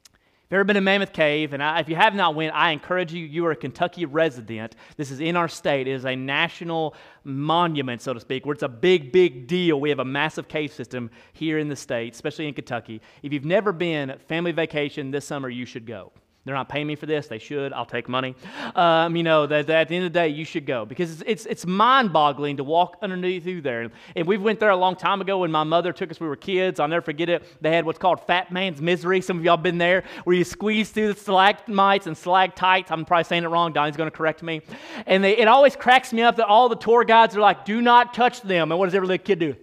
if 0.03 0.51
you've 0.51 0.57
ever 0.57 0.63
been 0.65 0.75
to 0.75 0.81
Mammoth 0.81 1.13
Cave, 1.13 1.53
and 1.53 1.63
I, 1.63 1.79
if 1.79 1.87
you 1.87 1.95
have 1.95 2.13
not 2.13 2.35
went, 2.35 2.53
I 2.53 2.71
encourage 2.71 3.13
you. 3.13 3.25
You 3.25 3.45
are 3.45 3.51
a 3.51 3.55
Kentucky 3.55 4.05
resident. 4.05 4.75
This 4.97 5.09
is 5.09 5.21
in 5.21 5.35
our 5.35 5.47
state. 5.47 5.87
It 5.87 5.91
is 5.91 6.05
a 6.05 6.15
national 6.15 6.95
monument, 7.23 8.01
so 8.01 8.13
to 8.13 8.19
speak, 8.19 8.45
where 8.45 8.53
it's 8.53 8.63
a 8.63 8.67
big, 8.67 9.11
big 9.11 9.47
deal. 9.47 9.79
We 9.79 9.89
have 9.89 9.99
a 9.99 10.05
massive 10.05 10.47
cave 10.47 10.73
system 10.73 11.11
here 11.33 11.59
in 11.59 11.69
the 11.69 11.75
state, 11.75 12.13
especially 12.13 12.47
in 12.47 12.53
Kentucky. 12.53 13.01
If 13.23 13.31
you've 13.31 13.45
never 13.45 13.71
been, 13.71 14.17
family 14.27 14.51
vacation 14.51 15.11
this 15.11 15.25
summer, 15.25 15.49
you 15.49 15.65
should 15.65 15.85
go. 15.85 16.11
They're 16.49 16.57
not 16.57 16.67
paying 16.67 16.87
me 16.87 16.95
for 16.95 17.05
this. 17.05 17.27
They 17.27 17.37
should. 17.37 17.73
I'll 17.73 17.85
take 17.85 18.09
money. 18.09 18.33
Um, 18.75 19.15
you 19.15 19.21
know, 19.21 19.45
that, 19.45 19.67
that, 19.67 19.81
at 19.81 19.87
the 19.87 19.95
end 19.95 20.05
of 20.05 20.11
the 20.11 20.19
day, 20.19 20.29
you 20.29 20.43
should 20.43 20.65
go 20.65 20.83
because 20.83 21.11
it's, 21.11 21.23
it's, 21.27 21.45
it's 21.45 21.65
mind-boggling 21.67 22.57
to 22.57 22.63
walk 22.63 22.97
underneath 23.03 23.43
through 23.43 23.61
there. 23.61 23.91
And 24.15 24.27
we 24.27 24.37
went 24.37 24.59
there 24.59 24.71
a 24.71 24.75
long 24.75 24.95
time 24.95 25.21
ago 25.21 25.37
when 25.37 25.51
my 25.51 25.63
mother 25.63 25.93
took 25.93 26.09
us. 26.09 26.19
We 26.19 26.27
were 26.27 26.35
kids. 26.35 26.79
I'll 26.79 26.87
never 26.87 27.03
forget 27.03 27.29
it. 27.29 27.43
They 27.61 27.71
had 27.71 27.85
what's 27.85 27.99
called 27.99 28.25
Fat 28.25 28.51
Man's 28.51 28.81
Misery. 28.81 29.21
Some 29.21 29.37
of 29.37 29.45
y'all 29.45 29.57
been 29.57 29.77
there, 29.77 30.05
where 30.23 30.35
you 30.35 30.43
squeeze 30.43 30.89
through 30.89 31.13
the 31.13 31.19
stalagmites 31.19 32.07
and 32.07 32.17
stalactites. 32.17 32.89
I'm 32.89 33.05
probably 33.05 33.25
saying 33.25 33.43
it 33.43 33.49
wrong. 33.49 33.71
Donnie's 33.71 33.95
going 33.95 34.09
to 34.09 34.17
correct 34.17 34.41
me. 34.41 34.61
And 35.05 35.23
they, 35.23 35.37
it 35.37 35.47
always 35.47 35.75
cracks 35.75 36.11
me 36.11 36.23
up 36.23 36.37
that 36.37 36.47
all 36.47 36.67
the 36.67 36.75
tour 36.75 37.03
guides 37.03 37.35
are 37.37 37.41
like, 37.41 37.63
"Do 37.63 37.79
not 37.79 38.15
touch 38.15 38.41
them." 38.41 38.71
And 38.71 38.79
what 38.79 38.87
does 38.87 38.95
every 38.95 39.07
little 39.07 39.23
kid 39.23 39.37
do? 39.37 39.55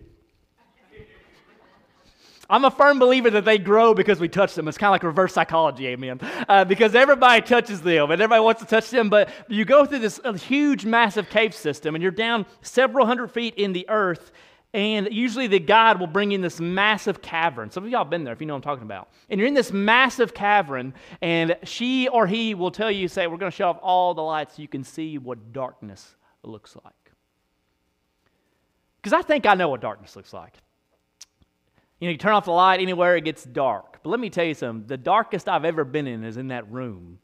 I'm 2.48 2.64
a 2.64 2.70
firm 2.70 2.98
believer 2.98 3.30
that 3.30 3.44
they 3.44 3.58
grow 3.58 3.92
because 3.92 4.20
we 4.20 4.28
touch 4.28 4.54
them. 4.54 4.68
It's 4.68 4.78
kind 4.78 4.88
of 4.88 4.92
like 4.92 5.02
reverse 5.02 5.34
psychology, 5.34 5.88
amen. 5.88 6.20
Uh, 6.48 6.64
because 6.64 6.94
everybody 6.94 7.42
touches 7.42 7.82
them 7.82 8.10
and 8.10 8.22
everybody 8.22 8.42
wants 8.42 8.60
to 8.62 8.66
touch 8.66 8.90
them, 8.90 9.08
but 9.08 9.30
you 9.48 9.64
go 9.64 9.84
through 9.84 9.98
this 9.98 10.20
huge, 10.42 10.84
massive 10.84 11.28
cave 11.28 11.54
system 11.54 11.94
and 11.94 12.02
you're 12.02 12.12
down 12.12 12.46
several 12.62 13.06
hundred 13.06 13.28
feet 13.32 13.54
in 13.56 13.72
the 13.72 13.88
earth, 13.88 14.30
and 14.72 15.08
usually 15.10 15.46
the 15.46 15.58
guide 15.58 15.98
will 15.98 16.06
bring 16.06 16.32
in 16.32 16.40
this 16.40 16.60
massive 16.60 17.22
cavern. 17.22 17.70
Some 17.70 17.84
of 17.84 17.90
y'all 17.90 18.04
have 18.04 18.10
been 18.10 18.24
there 18.24 18.34
if 18.34 18.40
you 18.40 18.46
know 18.46 18.54
what 18.54 18.58
I'm 18.58 18.70
talking 18.70 18.84
about. 18.84 19.08
And 19.30 19.40
you're 19.40 19.48
in 19.48 19.54
this 19.54 19.72
massive 19.72 20.34
cavern, 20.34 20.92
and 21.22 21.56
she 21.64 22.08
or 22.08 22.26
he 22.26 22.54
will 22.54 22.70
tell 22.70 22.90
you, 22.90 23.08
say, 23.08 23.26
We're 23.26 23.38
going 23.38 23.50
to 23.50 23.56
shut 23.56 23.68
off 23.68 23.78
all 23.82 24.12
the 24.12 24.22
lights 24.22 24.56
so 24.56 24.62
you 24.62 24.68
can 24.68 24.84
see 24.84 25.18
what 25.18 25.52
darkness 25.52 26.14
looks 26.42 26.76
like. 26.84 26.94
Because 28.98 29.12
I 29.12 29.22
think 29.22 29.46
I 29.46 29.54
know 29.54 29.68
what 29.68 29.80
darkness 29.80 30.14
looks 30.14 30.32
like. 30.32 30.52
You 32.00 32.08
know, 32.08 32.12
you 32.12 32.18
turn 32.18 32.32
off 32.32 32.44
the 32.44 32.52
light 32.52 32.80
anywhere, 32.80 33.16
it 33.16 33.24
gets 33.24 33.44
dark. 33.44 34.00
But 34.02 34.10
let 34.10 34.20
me 34.20 34.30
tell 34.30 34.44
you 34.44 34.54
something 34.54 34.86
the 34.86 34.96
darkest 34.96 35.48
I've 35.48 35.64
ever 35.64 35.84
been 35.84 36.06
in 36.06 36.24
is 36.24 36.36
in 36.36 36.48
that 36.48 36.70
room 36.70 37.18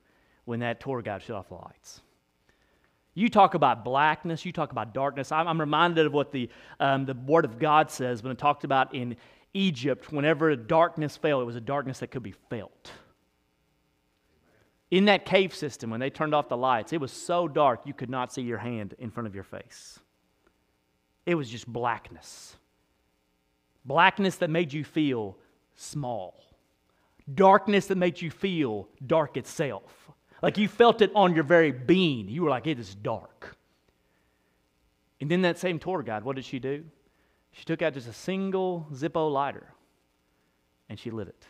when 0.44 0.60
that 0.60 0.80
tour 0.80 1.02
guide 1.02 1.22
shut 1.22 1.36
off 1.36 1.48
the 1.48 1.54
lights. 1.54 2.00
You 3.14 3.28
talk 3.28 3.54
about 3.54 3.84
blackness, 3.84 4.46
you 4.46 4.52
talk 4.52 4.72
about 4.72 4.94
darkness. 4.94 5.30
I'm, 5.30 5.46
I'm 5.46 5.60
reminded 5.60 6.06
of 6.06 6.14
what 6.14 6.32
the, 6.32 6.48
um, 6.80 7.04
the 7.04 7.14
Word 7.14 7.44
of 7.44 7.58
God 7.58 7.90
says 7.90 8.22
when 8.22 8.32
it 8.32 8.38
talked 8.38 8.64
about 8.64 8.94
in 8.94 9.16
Egypt, 9.52 10.10
whenever 10.10 10.56
darkness 10.56 11.16
fell, 11.19 11.42
it 11.42 11.44
was 11.44 11.56
a 11.56 11.60
darkness 11.60 11.98
that 11.98 12.10
could 12.10 12.22
be 12.22 12.34
felt. 12.48 12.90
In 14.90 15.06
that 15.06 15.26
cave 15.26 15.54
system, 15.54 15.90
when 15.90 16.00
they 16.00 16.10
turned 16.10 16.34
off 16.34 16.48
the 16.48 16.56
lights, 16.56 16.92
it 16.92 17.00
was 17.00 17.12
so 17.12 17.48
dark 17.48 17.82
you 17.84 17.92
could 17.92 18.10
not 18.10 18.32
see 18.32 18.42
your 18.42 18.58
hand 18.58 18.94
in 18.98 19.10
front 19.10 19.26
of 19.26 19.34
your 19.34 19.44
face. 19.44 19.98
It 21.26 21.34
was 21.34 21.48
just 21.48 21.66
blackness. 21.66 22.56
Blackness 23.84 24.37
that 24.37 24.50
made 24.50 24.73
you 24.73 24.84
feel 24.84 25.37
small. 25.75 26.43
Darkness 27.32 27.87
that 27.87 27.96
made 27.96 28.20
you 28.20 28.31
feel 28.31 28.88
dark 29.06 29.37
itself. 29.37 30.11
Like 30.43 30.58
you 30.58 30.69
felt 30.69 31.02
it 31.02 31.12
on 31.14 31.34
your 31.34 31.44
very 31.44 31.73
being. 31.73 32.29
You 32.29 32.43
were 32.43 32.50
like, 32.50 32.67
it 32.67 32.79
is 32.79 32.94
dark. 32.94 33.56
And 35.20 35.31
then 35.31 35.43
that 35.43 35.58
same 35.58 35.79
tour 35.79 36.02
guide, 36.02 36.25
what 36.25 36.37
did 36.37 36.44
she 36.44 36.58
do? 36.58 36.84
She 37.52 37.64
took 37.64 37.82
out 37.82 37.94
just 37.94 38.08
a 38.08 38.12
single 38.12 38.88
Zippo 38.93 39.31
lighter 39.31 39.73
and 40.88 40.99
she 40.99 41.11
lit 41.11 41.29
it. 41.29 41.46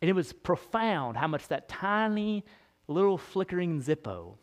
And 0.00 0.08
it 0.08 0.12
was 0.14 0.32
profound 0.32 1.16
how 1.16 1.26
much 1.26 1.48
that 1.48 1.68
tiny 1.68 2.44
little 2.86 3.18
flickering 3.18 3.82
Zippo, 3.82 4.36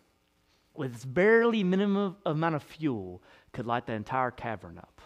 with 0.76 0.94
its 0.94 1.06
barely 1.06 1.64
minimum 1.64 2.18
amount 2.26 2.56
of 2.56 2.64
fuel, 2.64 3.24
could 3.54 3.66
light 3.66 3.88
the 3.88 3.94
entire 3.94 4.30
cavern 4.30 4.78
up 4.78 4.97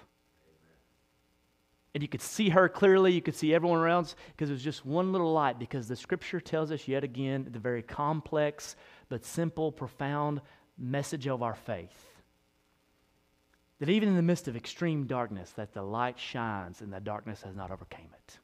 and 1.93 2.01
you 2.01 2.07
could 2.07 2.21
see 2.21 2.49
her 2.49 2.69
clearly, 2.69 3.11
you 3.11 3.21
could 3.21 3.35
see 3.35 3.53
everyone 3.53 3.87
else 3.87 4.15
because 4.31 4.49
it 4.49 4.53
was 4.53 4.63
just 4.63 4.85
one 4.85 5.11
little 5.11 5.33
light. 5.33 5.59
Because 5.59 5.87
the 5.87 5.95
scripture 5.95 6.39
tells 6.39 6.71
us 6.71 6.87
yet 6.87 7.03
again 7.03 7.47
the 7.51 7.59
very 7.59 7.81
complex 7.81 8.75
but 9.09 9.25
simple, 9.25 9.71
profound 9.71 10.41
message 10.77 11.27
of 11.27 11.43
our 11.43 11.55
faith. 11.55 12.07
That 13.79 13.89
even 13.89 14.07
in 14.07 14.15
the 14.15 14.21
midst 14.21 14.47
of 14.47 14.55
extreme 14.55 15.05
darkness, 15.05 15.51
that 15.51 15.73
the 15.73 15.81
light 15.81 16.17
shines 16.17 16.81
and 16.81 16.93
the 16.93 16.99
darkness 16.99 17.41
has 17.41 17.55
not 17.55 17.71
overcame 17.71 18.09
it. 18.13 18.39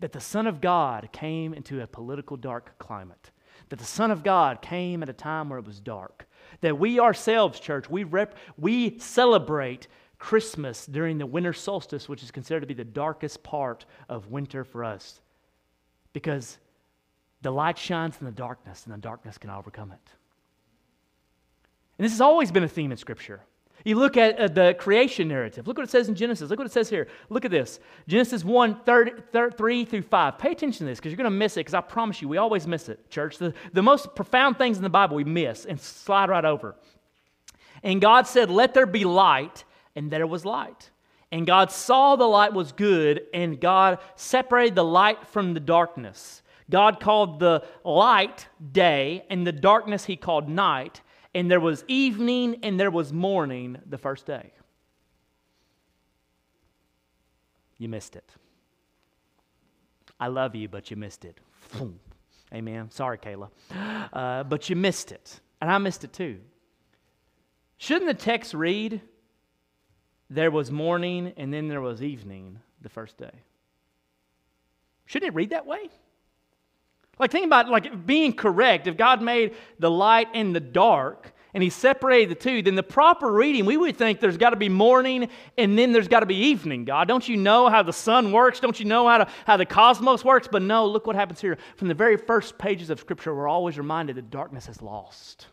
That 0.00 0.12
the 0.12 0.20
Son 0.20 0.46
of 0.46 0.60
God 0.60 1.08
came 1.12 1.54
into 1.54 1.80
a 1.80 1.86
political 1.86 2.36
dark 2.36 2.78
climate. 2.78 3.30
That 3.70 3.78
the 3.78 3.84
Son 3.86 4.10
of 4.10 4.22
God 4.22 4.60
came 4.60 5.02
at 5.02 5.08
a 5.08 5.14
time 5.14 5.48
where 5.48 5.60
it 5.60 5.66
was 5.66 5.80
dark. 5.80 6.28
That 6.60 6.78
we 6.78 7.00
ourselves, 7.00 7.58
church, 7.58 7.88
we, 7.88 8.04
rep- 8.04 8.36
we 8.58 8.98
celebrate 8.98 9.86
Christmas 10.24 10.86
during 10.86 11.18
the 11.18 11.26
winter 11.26 11.52
solstice, 11.52 12.08
which 12.08 12.22
is 12.22 12.30
considered 12.30 12.60
to 12.60 12.66
be 12.66 12.72
the 12.72 12.82
darkest 12.82 13.42
part 13.42 13.84
of 14.08 14.30
winter 14.30 14.64
for 14.64 14.82
us. 14.82 15.20
Because 16.14 16.56
the 17.42 17.50
light 17.50 17.76
shines 17.76 18.16
in 18.20 18.24
the 18.24 18.32
darkness, 18.32 18.84
and 18.86 18.94
the 18.94 18.98
darkness 18.98 19.36
can 19.36 19.50
overcome 19.50 19.92
it. 19.92 20.10
And 21.98 22.06
this 22.06 22.12
has 22.12 22.22
always 22.22 22.50
been 22.50 22.64
a 22.64 22.68
theme 22.68 22.90
in 22.90 22.96
Scripture. 22.96 23.42
You 23.84 23.96
look 23.96 24.16
at 24.16 24.38
uh, 24.38 24.48
the 24.48 24.74
creation 24.78 25.28
narrative. 25.28 25.66
Look 25.66 25.76
what 25.76 25.84
it 25.84 25.90
says 25.90 26.08
in 26.08 26.14
Genesis. 26.14 26.48
Look 26.48 26.58
what 26.58 26.68
it 26.68 26.72
says 26.72 26.88
here. 26.88 27.06
Look 27.28 27.44
at 27.44 27.50
this 27.50 27.78
Genesis 28.08 28.42
1 28.42 28.80
30, 28.80 29.12
30, 29.30 29.56
3 29.58 29.84
through 29.84 30.02
5. 30.02 30.38
Pay 30.38 30.52
attention 30.52 30.86
to 30.86 30.90
this 30.90 31.00
because 31.00 31.12
you're 31.12 31.18
going 31.18 31.30
to 31.30 31.30
miss 31.36 31.58
it 31.58 31.60
because 31.60 31.74
I 31.74 31.82
promise 31.82 32.22
you, 32.22 32.30
we 32.30 32.38
always 32.38 32.66
miss 32.66 32.88
it, 32.88 33.10
church. 33.10 33.36
The, 33.36 33.52
the 33.74 33.82
most 33.82 34.14
profound 34.14 34.56
things 34.56 34.78
in 34.78 34.82
the 34.82 34.88
Bible 34.88 35.16
we 35.16 35.24
miss 35.24 35.66
and 35.66 35.78
slide 35.78 36.30
right 36.30 36.46
over. 36.46 36.76
And 37.82 38.00
God 38.00 38.26
said, 38.26 38.48
Let 38.48 38.72
there 38.72 38.86
be 38.86 39.04
light, 39.04 39.64
and 39.96 40.10
there 40.10 40.26
was 40.26 40.44
light. 40.44 40.90
And 41.32 41.46
God 41.46 41.72
saw 41.72 42.16
the 42.16 42.26
light 42.26 42.52
was 42.52 42.72
good, 42.72 43.22
and 43.32 43.60
God 43.60 43.98
separated 44.14 44.74
the 44.74 44.84
light 44.84 45.26
from 45.26 45.54
the 45.54 45.60
darkness. 45.60 46.42
God 46.70 47.00
called 47.00 47.40
the 47.40 47.64
light 47.84 48.48
day, 48.72 49.24
and 49.28 49.46
the 49.46 49.52
darkness 49.52 50.04
he 50.04 50.16
called 50.16 50.48
night. 50.48 51.00
And 51.34 51.50
there 51.50 51.60
was 51.60 51.84
evening 51.88 52.60
and 52.62 52.78
there 52.78 52.92
was 52.92 53.12
morning 53.12 53.78
the 53.86 53.98
first 53.98 54.24
day. 54.24 54.52
You 57.76 57.88
missed 57.88 58.14
it. 58.14 58.30
I 60.20 60.28
love 60.28 60.54
you, 60.54 60.68
but 60.68 60.90
you 60.92 60.96
missed 60.96 61.24
it. 61.24 61.40
Amen. 62.54 62.90
Sorry, 62.90 63.18
Kayla. 63.18 63.48
Uh, 64.12 64.44
but 64.44 64.70
you 64.70 64.76
missed 64.76 65.10
it. 65.10 65.40
And 65.60 65.70
I 65.70 65.78
missed 65.78 66.04
it 66.04 66.12
too. 66.12 66.38
Shouldn't 67.78 68.06
the 68.06 68.14
text 68.14 68.54
read, 68.54 69.00
there 70.30 70.50
was 70.50 70.70
morning, 70.70 71.32
and 71.36 71.52
then 71.52 71.68
there 71.68 71.80
was 71.80 72.02
evening 72.02 72.58
the 72.80 72.88
first 72.88 73.16
day. 73.16 73.32
Shouldn't 75.06 75.32
it 75.32 75.34
read 75.34 75.50
that 75.50 75.66
way? 75.66 75.90
Like, 77.18 77.30
think 77.30 77.46
about 77.46 77.68
like 77.68 78.06
being 78.06 78.32
correct. 78.32 78.86
If 78.86 78.96
God 78.96 79.22
made 79.22 79.54
the 79.78 79.90
light 79.90 80.28
and 80.34 80.54
the 80.54 80.60
dark, 80.60 81.32
and 81.54 81.62
He 81.62 81.70
separated 81.70 82.30
the 82.30 82.34
two, 82.34 82.62
then 82.62 82.74
the 82.74 82.82
proper 82.82 83.32
reading, 83.32 83.64
we 83.64 83.76
would 83.76 83.96
think 83.96 84.18
there's 84.18 84.36
got 84.36 84.50
to 84.50 84.56
be 84.56 84.68
morning 84.68 85.28
and 85.56 85.78
then 85.78 85.92
there's 85.92 86.08
got 86.08 86.20
to 86.20 86.26
be 86.26 86.34
evening. 86.34 86.84
God, 86.84 87.06
don't 87.06 87.26
you 87.28 87.36
know 87.36 87.68
how 87.68 87.84
the 87.84 87.92
sun 87.92 88.32
works? 88.32 88.58
Don't 88.58 88.78
you 88.78 88.86
know 88.86 89.06
how, 89.06 89.18
to, 89.18 89.28
how 89.46 89.56
the 89.56 89.64
cosmos 89.64 90.24
works? 90.24 90.48
But 90.50 90.62
no, 90.62 90.86
look 90.86 91.06
what 91.06 91.14
happens 91.14 91.40
here. 91.40 91.56
From 91.76 91.86
the 91.86 91.94
very 91.94 92.16
first 92.16 92.58
pages 92.58 92.90
of 92.90 92.98
Scripture, 92.98 93.32
we're 93.32 93.48
always 93.48 93.78
reminded 93.78 94.16
that 94.16 94.30
darkness 94.30 94.68
is 94.68 94.82
lost. 94.82 95.46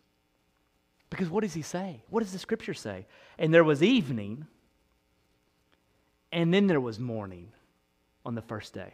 Because 1.12 1.30
what 1.30 1.44
does 1.44 1.54
He 1.54 1.62
say? 1.62 2.04
What 2.10 2.22
does 2.22 2.34
the 2.34 2.40
Scripture 2.40 2.74
say? 2.74 3.06
And 3.38 3.54
there 3.54 3.63
was 3.63 3.84
evening, 3.84 4.48
and 6.32 6.54
then 6.54 6.68
there 6.68 6.82
was 6.82 7.00
morning 7.00 7.52
on 8.26 8.36
the 8.36 8.42
first 8.42 8.74
day. 8.74 8.94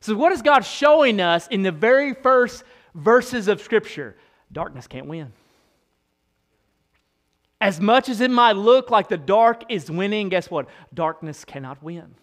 So, 0.00 0.14
what 0.14 0.32
is 0.32 0.42
God 0.42 0.60
showing 0.60 1.20
us 1.20 1.46
in 1.48 1.62
the 1.62 1.72
very 1.72 2.14
first 2.14 2.64
verses 2.94 3.48
of 3.48 3.60
Scripture? 3.60 4.16
Darkness 4.50 4.86
can't 4.86 5.06
win. 5.06 5.32
As 7.60 7.80
much 7.80 8.08
as 8.08 8.22
it 8.22 8.30
might 8.30 8.56
look 8.56 8.90
like 8.90 9.08
the 9.08 9.18
dark 9.18 9.64
is 9.68 9.90
winning, 9.90 10.30
guess 10.30 10.50
what? 10.50 10.66
Darkness 10.94 11.44
cannot 11.44 11.82
win. 11.82 12.14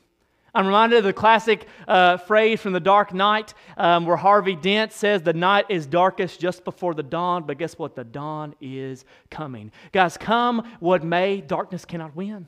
I'm 0.56 0.66
reminded 0.66 0.98
of 0.98 1.04
the 1.04 1.14
classic 1.14 1.68
uh, 1.88 2.18
phrase 2.18 2.60
from 2.60 2.74
The 2.74 2.80
Dark 2.80 3.14
Knight 3.14 3.54
um, 3.78 4.08
where 4.08 4.18
Harvey 4.18 4.56
Dent 4.56 4.92
says, 4.92 5.22
The 5.22 5.34
night 5.34 5.66
is 5.70 5.86
darkest 5.86 6.40
just 6.40 6.64
before 6.64 6.96
the 6.96 7.04
dawn, 7.04 7.44
but 7.44 7.60
guess 7.60 7.78
what? 7.78 7.96
The 7.96 8.04
dawn 8.04 8.56
is 8.60 9.06
coming. 9.30 9.72
Guys, 9.92 10.18
come 10.18 10.68
what 10.80 11.04
may, 11.04 11.42
darkness 11.42 11.86
cannot 11.86 12.16
win. 12.16 12.48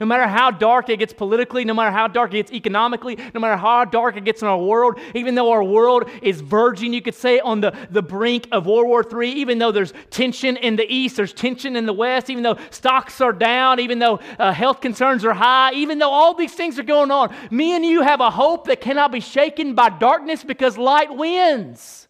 No 0.00 0.06
matter 0.06 0.26
how 0.26 0.50
dark 0.50 0.88
it 0.88 0.98
gets 0.98 1.12
politically, 1.12 1.66
no 1.66 1.74
matter 1.74 1.90
how 1.90 2.08
dark 2.08 2.30
it 2.30 2.38
gets 2.38 2.52
economically, 2.52 3.18
no 3.34 3.40
matter 3.40 3.58
how 3.58 3.84
dark 3.84 4.16
it 4.16 4.24
gets 4.24 4.40
in 4.40 4.48
our 4.48 4.58
world, 4.58 4.98
even 5.14 5.34
though 5.34 5.50
our 5.50 5.62
world 5.62 6.08
is 6.22 6.40
verging, 6.40 6.94
you 6.94 7.02
could 7.02 7.14
say, 7.14 7.38
on 7.38 7.60
the, 7.60 7.76
the 7.90 8.00
brink 8.02 8.48
of 8.50 8.64
World 8.64 8.88
War 8.88 9.04
III, 9.22 9.30
even 9.32 9.58
though 9.58 9.70
there's 9.70 9.92
tension 10.08 10.56
in 10.56 10.76
the 10.76 10.90
East, 10.90 11.16
there's 11.16 11.34
tension 11.34 11.76
in 11.76 11.84
the 11.84 11.92
West, 11.92 12.30
even 12.30 12.42
though 12.42 12.56
stocks 12.70 13.20
are 13.20 13.34
down, 13.34 13.78
even 13.78 13.98
though 13.98 14.20
uh, 14.38 14.54
health 14.54 14.80
concerns 14.80 15.22
are 15.22 15.34
high, 15.34 15.74
even 15.74 15.98
though 15.98 16.10
all 16.10 16.32
these 16.32 16.54
things 16.54 16.78
are 16.78 16.82
going 16.82 17.10
on, 17.10 17.34
me 17.50 17.76
and 17.76 17.84
you 17.84 18.00
have 18.00 18.22
a 18.22 18.30
hope 18.30 18.68
that 18.68 18.80
cannot 18.80 19.12
be 19.12 19.20
shaken 19.20 19.74
by 19.74 19.90
darkness 19.90 20.42
because 20.42 20.78
light 20.78 21.14
wins. 21.14 22.08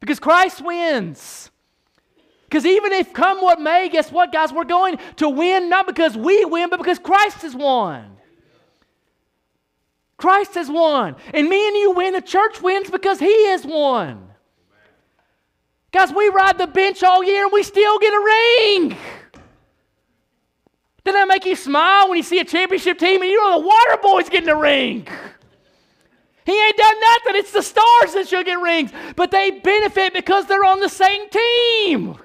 Because 0.00 0.18
Christ 0.18 0.60
wins. 0.60 1.52
Because 2.54 2.66
even 2.66 2.92
if 2.92 3.12
come 3.12 3.40
what 3.40 3.60
may, 3.60 3.88
guess 3.88 4.12
what, 4.12 4.30
guys? 4.30 4.52
We're 4.52 4.62
going 4.62 5.00
to 5.16 5.28
win 5.28 5.68
not 5.68 5.88
because 5.88 6.16
we 6.16 6.44
win, 6.44 6.70
but 6.70 6.78
because 6.78 7.00
Christ 7.00 7.38
has 7.38 7.52
won. 7.52 8.16
Christ 10.18 10.54
has 10.54 10.70
won. 10.70 11.16
And 11.32 11.48
me 11.48 11.66
and 11.66 11.76
you 11.76 11.90
win. 11.90 12.12
The 12.12 12.20
church 12.20 12.62
wins 12.62 12.88
because 12.88 13.18
He 13.18 13.46
has 13.48 13.66
won. 13.66 14.28
Guys, 15.90 16.12
we 16.12 16.28
ride 16.28 16.56
the 16.56 16.68
bench 16.68 17.02
all 17.02 17.24
year 17.24 17.42
and 17.42 17.52
we 17.52 17.64
still 17.64 17.98
get 17.98 18.14
a 18.14 18.20
ring. 18.20 18.96
Doesn't 21.02 21.20
that 21.20 21.26
make 21.26 21.46
you 21.46 21.56
smile 21.56 22.08
when 22.08 22.18
you 22.18 22.22
see 22.22 22.38
a 22.38 22.44
championship 22.44 23.00
team 23.00 23.20
and 23.20 23.28
you 23.28 23.36
know 23.36 23.60
the 23.60 23.66
water 23.66 23.98
boy's 24.00 24.28
getting 24.28 24.48
a 24.48 24.56
ring? 24.56 25.08
He 26.46 26.66
ain't 26.66 26.76
done 26.76 27.00
nothing. 27.00 27.34
It's 27.34 27.50
the 27.50 27.62
stars 27.62 28.14
that 28.14 28.28
should 28.28 28.46
get 28.46 28.60
rings. 28.60 28.92
But 29.16 29.32
they 29.32 29.50
benefit 29.50 30.12
because 30.12 30.46
they're 30.46 30.64
on 30.64 30.78
the 30.78 30.88
same 30.88 31.28
team. 31.30 32.16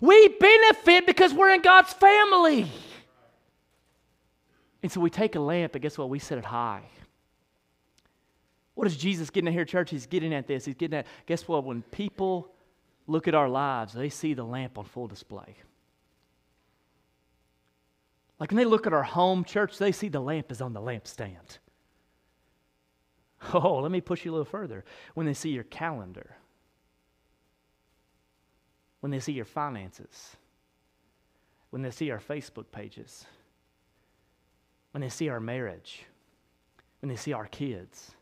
We 0.00 0.28
benefit 0.28 1.06
because 1.06 1.32
we're 1.32 1.54
in 1.54 1.62
God's 1.62 1.92
family. 1.92 2.70
And 4.82 4.92
so 4.92 5.00
we 5.00 5.10
take 5.10 5.34
a 5.34 5.40
lamp, 5.40 5.74
and 5.74 5.82
guess 5.82 5.96
what? 5.96 6.10
We 6.10 6.18
set 6.18 6.38
it 6.38 6.44
high. 6.44 6.82
What 8.74 8.86
is 8.86 8.96
Jesus 8.96 9.30
getting 9.30 9.48
at 9.48 9.54
here, 9.54 9.64
church? 9.64 9.90
He's 9.90 10.06
getting 10.06 10.34
at 10.34 10.46
this. 10.46 10.64
He's 10.64 10.74
getting 10.74 10.98
at, 10.98 11.06
guess 11.26 11.46
what? 11.46 11.64
When 11.64 11.82
people 11.82 12.52
look 13.06 13.28
at 13.28 13.34
our 13.34 13.48
lives, 13.48 13.92
they 13.92 14.08
see 14.08 14.34
the 14.34 14.44
lamp 14.44 14.78
on 14.78 14.84
full 14.84 15.06
display. 15.06 15.56
Like 18.40 18.50
when 18.50 18.56
they 18.56 18.64
look 18.64 18.86
at 18.86 18.92
our 18.92 19.04
home, 19.04 19.44
church, 19.44 19.78
they 19.78 19.92
see 19.92 20.08
the 20.08 20.20
lamp 20.20 20.50
is 20.50 20.60
on 20.60 20.72
the 20.72 20.80
lampstand. 20.80 21.58
Oh, 23.52 23.78
let 23.78 23.92
me 23.92 24.00
push 24.00 24.24
you 24.24 24.30
a 24.30 24.34
little 24.34 24.44
further. 24.44 24.84
When 25.14 25.26
they 25.26 25.34
see 25.34 25.50
your 25.50 25.64
calendar, 25.64 26.36
when 29.04 29.10
they 29.10 29.20
see 29.20 29.34
your 29.34 29.44
finances, 29.44 30.34
when 31.68 31.82
they 31.82 31.90
see 31.90 32.10
our 32.10 32.18
Facebook 32.18 32.64
pages, 32.72 33.26
when 34.92 35.02
they 35.02 35.10
see 35.10 35.28
our 35.28 35.40
marriage, 35.40 36.06
when 37.02 37.10
they 37.10 37.16
see 37.16 37.34
our 37.34 37.44
kids, 37.44 38.12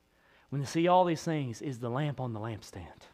when 0.51 0.61
they 0.61 0.67
see 0.67 0.89
all 0.89 1.05
these 1.05 1.23
things, 1.23 1.63
is 1.63 1.79
the 1.79 1.89
lamp 1.89 2.19
on 2.19 2.33
the 2.33 2.41
lampstand. 2.41 3.07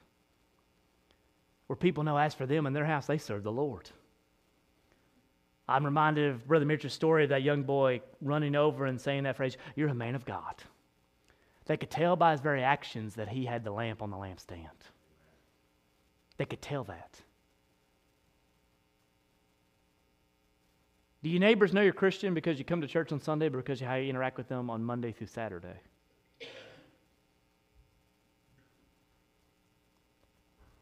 Where 1.66 1.76
people 1.76 2.04
know, 2.04 2.16
as 2.16 2.32
for 2.32 2.46
them 2.46 2.66
in 2.66 2.72
their 2.72 2.87
house, 2.87 3.04
they 3.04 3.18
serve 3.18 3.42
the 3.42 3.52
Lord. 3.52 3.90
I'm 5.68 5.84
reminded 5.84 6.30
of 6.30 6.48
Brother 6.48 6.64
Mitchell's 6.64 6.94
story 6.94 7.25
of 7.25 7.28
that 7.28 7.42
young 7.42 7.64
boy 7.64 8.00
running 8.22 8.56
over 8.56 8.87
and 8.87 8.98
saying 8.98 9.25
that 9.25 9.37
phrase, 9.37 9.58
You're 9.76 9.90
a 9.90 9.94
man 9.94 10.14
of 10.14 10.25
God. 10.25 10.54
They 11.66 11.76
could 11.76 11.90
tell 11.90 12.16
by 12.16 12.30
his 12.30 12.40
very 12.40 12.62
actions 12.62 13.16
that 13.16 13.28
he 13.28 13.44
had 13.44 13.62
the 13.62 13.72
lamp 13.72 14.00
on 14.00 14.10
the 14.10 14.16
lampstand. 14.16 14.70
They 16.38 16.46
could 16.46 16.62
tell 16.62 16.84
that. 16.84 17.20
Do 21.22 21.28
your 21.28 21.40
neighbors 21.40 21.72
know 21.72 21.80
you're 21.80 21.92
Christian 21.92 22.32
because 22.32 22.58
you 22.58 22.64
come 22.64 22.80
to 22.80 22.87
church 22.87 23.10
on 23.10 23.20
Sunday, 23.20 23.48
but 23.48 23.58
because 23.58 23.80
of 23.80 23.88
how 23.88 23.96
you 23.96 24.08
interact 24.08 24.38
with 24.38 24.48
them 24.48 24.70
on 24.70 24.84
Monday 24.84 25.10
through 25.10 25.26
Saturday? 25.26 25.80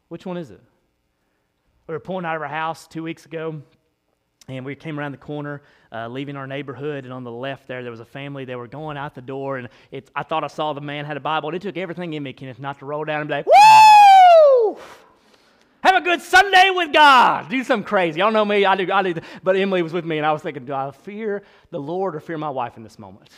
Which 0.09 0.25
one 0.25 0.37
is 0.37 0.51
it? 0.51 0.61
We 1.87 1.93
were 1.93 1.99
pulling 1.99 2.25
out 2.25 2.35
of 2.35 2.41
our 2.41 2.47
house 2.47 2.87
two 2.87 3.01
weeks 3.01 3.25
ago, 3.25 3.61
and 4.47 4.63
we 4.63 4.75
came 4.75 4.99
around 4.99 5.13
the 5.13 5.17
corner, 5.17 5.63
uh, 5.91 6.07
leaving 6.07 6.35
our 6.35 6.47
neighborhood, 6.47 7.03
and 7.03 7.11
on 7.11 7.23
the 7.23 7.31
left 7.31 7.67
there, 7.67 7.81
there 7.81 7.91
was 7.91 7.99
a 7.99 8.05
family. 8.05 8.45
They 8.45 8.55
were 8.55 8.67
going 8.67 8.95
out 8.95 9.15
the 9.15 9.21
door, 9.21 9.57
and 9.57 9.69
it, 9.91 10.11
I 10.15 10.23
thought 10.23 10.43
I 10.43 10.47
saw 10.47 10.73
the 10.73 10.81
man 10.81 11.05
had 11.05 11.17
a 11.17 11.21
Bible. 11.21 11.49
And 11.49 11.55
it 11.55 11.61
took 11.61 11.77
everything 11.77 12.13
in 12.13 12.23
me, 12.23 12.33
Kenneth, 12.33 12.59
not 12.59 12.79
to 12.79 12.85
roll 12.85 13.05
down 13.05 13.21
and 13.21 13.27
be 13.27 13.33
like, 13.33 13.45
"Woo!" 13.47 13.96
A 15.97 16.01
good 16.01 16.21
Sunday 16.21 16.69
with 16.69 16.93
God. 16.93 17.49
Do 17.49 17.63
something 17.63 17.83
crazy. 17.83 18.19
Y'all 18.19 18.31
know 18.31 18.45
me. 18.45 18.65
I 18.65 18.75
do. 18.75 18.91
I 18.91 19.01
do. 19.01 19.19
But 19.41 19.55
Emily 19.55 19.81
was 19.81 19.93
with 19.93 20.05
me, 20.05 20.17
and 20.17 20.27
I 20.27 20.31
was 20.31 20.43
thinking, 20.43 20.63
do 20.63 20.71
I 20.71 20.91
fear 20.91 21.41
the 21.71 21.79
Lord 21.79 22.15
or 22.15 22.19
fear 22.19 22.37
my 22.37 22.51
wife 22.51 22.77
in 22.77 22.83
this 22.83 22.99
moment? 22.99 23.31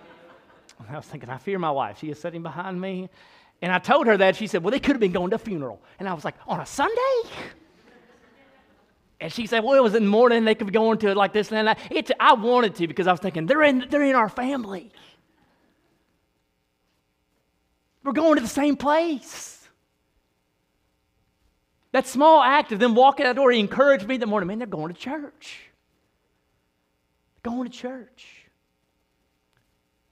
I 0.90 0.96
was 0.96 1.06
thinking, 1.06 1.30
I 1.30 1.38
fear 1.38 1.58
my 1.58 1.70
wife. 1.70 1.98
She 1.98 2.10
is 2.10 2.20
sitting 2.20 2.42
behind 2.42 2.78
me. 2.78 3.08
And 3.62 3.72
I 3.72 3.78
told 3.78 4.06
her 4.06 4.18
that. 4.18 4.36
She 4.36 4.48
said, 4.48 4.62
Well, 4.62 4.70
they 4.70 4.80
could 4.80 4.92
have 4.92 5.00
been 5.00 5.12
going 5.12 5.30
to 5.30 5.36
a 5.36 5.38
funeral. 5.38 5.80
And 5.98 6.06
I 6.06 6.12
was 6.12 6.26
like, 6.26 6.34
On 6.46 6.60
a 6.60 6.66
Sunday? 6.66 7.30
And 9.18 9.32
she 9.32 9.46
said, 9.46 9.64
Well, 9.64 9.74
it 9.74 9.82
was 9.82 9.94
in 9.94 10.04
the 10.04 10.10
morning. 10.10 10.44
They 10.44 10.54
could 10.54 10.66
be 10.66 10.74
going 10.74 10.98
to 10.98 11.08
it 11.08 11.16
like 11.16 11.32
this 11.32 11.50
and 11.50 11.66
that. 11.68 11.78
It's, 11.90 12.10
I 12.20 12.34
wanted 12.34 12.74
to 12.74 12.86
because 12.86 13.06
I 13.06 13.12
was 13.12 13.20
thinking, 13.20 13.46
they're 13.46 13.62
in, 13.62 13.86
they're 13.88 14.02
in 14.02 14.14
our 14.14 14.28
family. 14.28 14.92
We're 18.04 18.12
going 18.12 18.34
to 18.34 18.42
the 18.42 18.48
same 18.48 18.76
place. 18.76 19.51
That 21.92 22.06
small 22.06 22.42
act 22.42 22.72
of 22.72 22.78
them 22.78 22.94
walking 22.94 23.26
out 23.26 23.36
the 23.36 23.42
door, 23.42 23.52
he 23.52 23.60
encouraged 23.60 24.08
me 24.08 24.16
that 24.16 24.26
morning. 24.26 24.46
Man, 24.46 24.58
they're 24.58 24.66
going 24.66 24.92
to 24.92 24.98
church. 24.98 25.60
Going 27.42 27.70
to 27.70 27.76
church. 27.76 28.46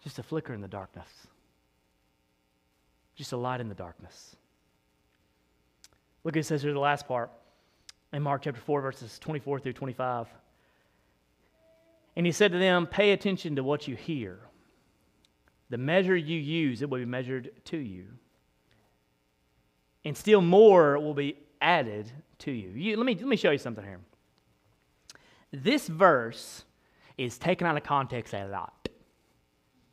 Just 0.04 0.18
a 0.18 0.22
flicker 0.22 0.52
in 0.52 0.60
the 0.60 0.68
darkness. 0.68 1.08
Just 3.14 3.32
a 3.32 3.36
light 3.36 3.60
in 3.60 3.68
the 3.68 3.74
darkness. 3.74 4.36
Look 6.22 6.36
it 6.36 6.44
says 6.44 6.62
here 6.62 6.72
the 6.72 6.78
last 6.78 7.08
part 7.08 7.30
in 8.12 8.22
Mark 8.22 8.42
chapter 8.42 8.60
4, 8.60 8.80
verses 8.82 9.18
24 9.18 9.60
through 9.60 9.72
25. 9.72 10.26
And 12.16 12.26
he 12.26 12.32
said 12.32 12.52
to 12.52 12.58
them, 12.58 12.86
Pay 12.86 13.12
attention 13.12 13.56
to 13.56 13.64
what 13.64 13.88
you 13.88 13.96
hear. 13.96 14.38
The 15.70 15.78
measure 15.78 16.16
you 16.16 16.38
use, 16.38 16.82
it 16.82 16.90
will 16.90 16.98
be 16.98 17.04
measured 17.04 17.52
to 17.66 17.78
you. 17.78 18.06
And 20.04 20.16
still 20.16 20.40
more 20.40 20.98
will 20.98 21.14
be 21.14 21.36
added 21.60 22.10
to 22.40 22.50
you. 22.50 22.70
you 22.70 22.96
let, 22.96 23.06
me, 23.06 23.14
let 23.14 23.26
me 23.26 23.36
show 23.36 23.50
you 23.50 23.58
something 23.58 23.84
here. 23.84 24.00
This 25.52 25.88
verse 25.88 26.64
is 27.18 27.38
taken 27.38 27.66
out 27.66 27.76
of 27.76 27.82
context 27.82 28.34
a 28.34 28.46
lot. 28.46 28.88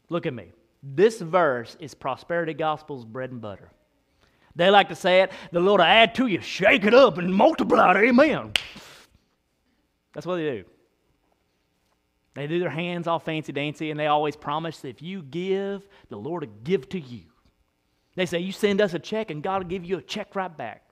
Look 0.09 0.25
at 0.25 0.33
me. 0.33 0.51
This 0.81 1.19
verse 1.19 1.75
is 1.79 1.93
prosperity 1.93 2.53
gospel's 2.53 3.03
bread 3.03 3.31
and 3.31 3.41
butter. 3.41 3.69
They 4.55 4.69
like 4.69 4.89
to 4.89 4.95
say 4.95 5.21
it, 5.21 5.31
the 5.51 5.59
Lord 5.59 5.79
will 5.79 5.85
add 5.85 6.15
to 6.15 6.27
you, 6.27 6.41
shake 6.41 6.83
it 6.85 6.93
up 6.93 7.17
and 7.17 7.33
multiply 7.33 7.91
it. 7.91 8.07
Amen. 8.09 8.53
That's 10.13 10.25
what 10.25 10.37
they 10.37 10.49
do. 10.49 10.63
They 12.33 12.47
do 12.47 12.59
their 12.59 12.69
hands 12.69 13.07
all 13.07 13.19
fancy 13.19 13.51
dancy, 13.51 13.91
and 13.91 13.99
they 13.99 14.07
always 14.07 14.35
promise 14.35 14.79
that 14.79 14.89
if 14.89 15.01
you 15.01 15.23
give, 15.23 15.87
the 16.09 16.17
Lord 16.17 16.43
will 16.43 16.53
give 16.63 16.87
to 16.89 16.99
you. 16.99 17.23
They 18.15 18.25
say, 18.25 18.39
You 18.39 18.51
send 18.51 18.79
us 18.79 18.93
a 18.93 18.99
check, 18.99 19.31
and 19.31 19.43
God 19.43 19.63
will 19.63 19.69
give 19.69 19.85
you 19.85 19.97
a 19.97 20.01
check 20.01 20.35
right 20.35 20.55
back. 20.55 20.86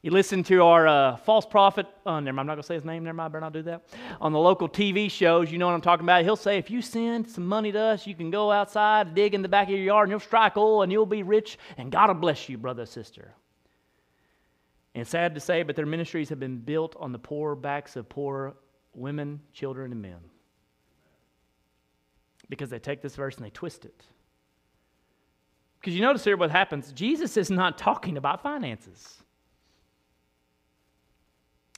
You 0.00 0.12
listen 0.12 0.44
to 0.44 0.62
our 0.62 0.86
uh, 0.86 1.16
false 1.16 1.44
prophet, 1.44 1.86
oh, 2.06 2.20
never 2.20 2.32
mind, 2.32 2.38
I'm 2.38 2.46
not 2.46 2.54
going 2.54 2.62
to 2.62 2.66
say 2.66 2.74
his 2.74 2.84
name, 2.84 3.02
never 3.02 3.16
mind, 3.16 3.32
better 3.32 3.40
not 3.40 3.52
do 3.52 3.62
that. 3.62 3.82
On 4.20 4.32
the 4.32 4.38
local 4.38 4.68
TV 4.68 5.10
shows, 5.10 5.50
you 5.50 5.58
know 5.58 5.66
what 5.66 5.74
I'm 5.74 5.80
talking 5.80 6.04
about. 6.04 6.22
He'll 6.22 6.36
say, 6.36 6.56
if 6.56 6.70
you 6.70 6.82
send 6.82 7.28
some 7.28 7.44
money 7.44 7.72
to 7.72 7.80
us, 7.80 8.06
you 8.06 8.14
can 8.14 8.30
go 8.30 8.52
outside, 8.52 9.16
dig 9.16 9.34
in 9.34 9.42
the 9.42 9.48
back 9.48 9.66
of 9.66 9.70
your 9.70 9.80
yard, 9.80 10.08
and 10.08 10.12
you'll 10.12 10.20
strike 10.20 10.56
oil, 10.56 10.82
and 10.82 10.92
you'll 10.92 11.04
be 11.04 11.24
rich, 11.24 11.58
and 11.76 11.90
God 11.90 12.08
will 12.10 12.14
bless 12.14 12.48
you, 12.48 12.56
brother, 12.56 12.86
sister. 12.86 13.34
And 14.94 15.06
sad 15.06 15.34
to 15.34 15.40
say, 15.40 15.64
but 15.64 15.74
their 15.74 15.86
ministries 15.86 16.28
have 16.28 16.38
been 16.38 16.58
built 16.58 16.94
on 17.00 17.10
the 17.10 17.18
poor 17.18 17.56
backs 17.56 17.96
of 17.96 18.08
poor 18.08 18.54
women, 18.94 19.40
children, 19.52 19.90
and 19.90 20.00
men. 20.00 20.20
Because 22.48 22.70
they 22.70 22.78
take 22.78 23.02
this 23.02 23.16
verse 23.16 23.36
and 23.36 23.44
they 23.44 23.50
twist 23.50 23.84
it. 23.84 24.04
Because 25.80 25.94
you 25.94 26.02
notice 26.02 26.24
here 26.24 26.36
what 26.36 26.50
happens 26.50 26.92
Jesus 26.92 27.36
is 27.36 27.50
not 27.50 27.78
talking 27.78 28.16
about 28.16 28.42
finances. 28.42 29.22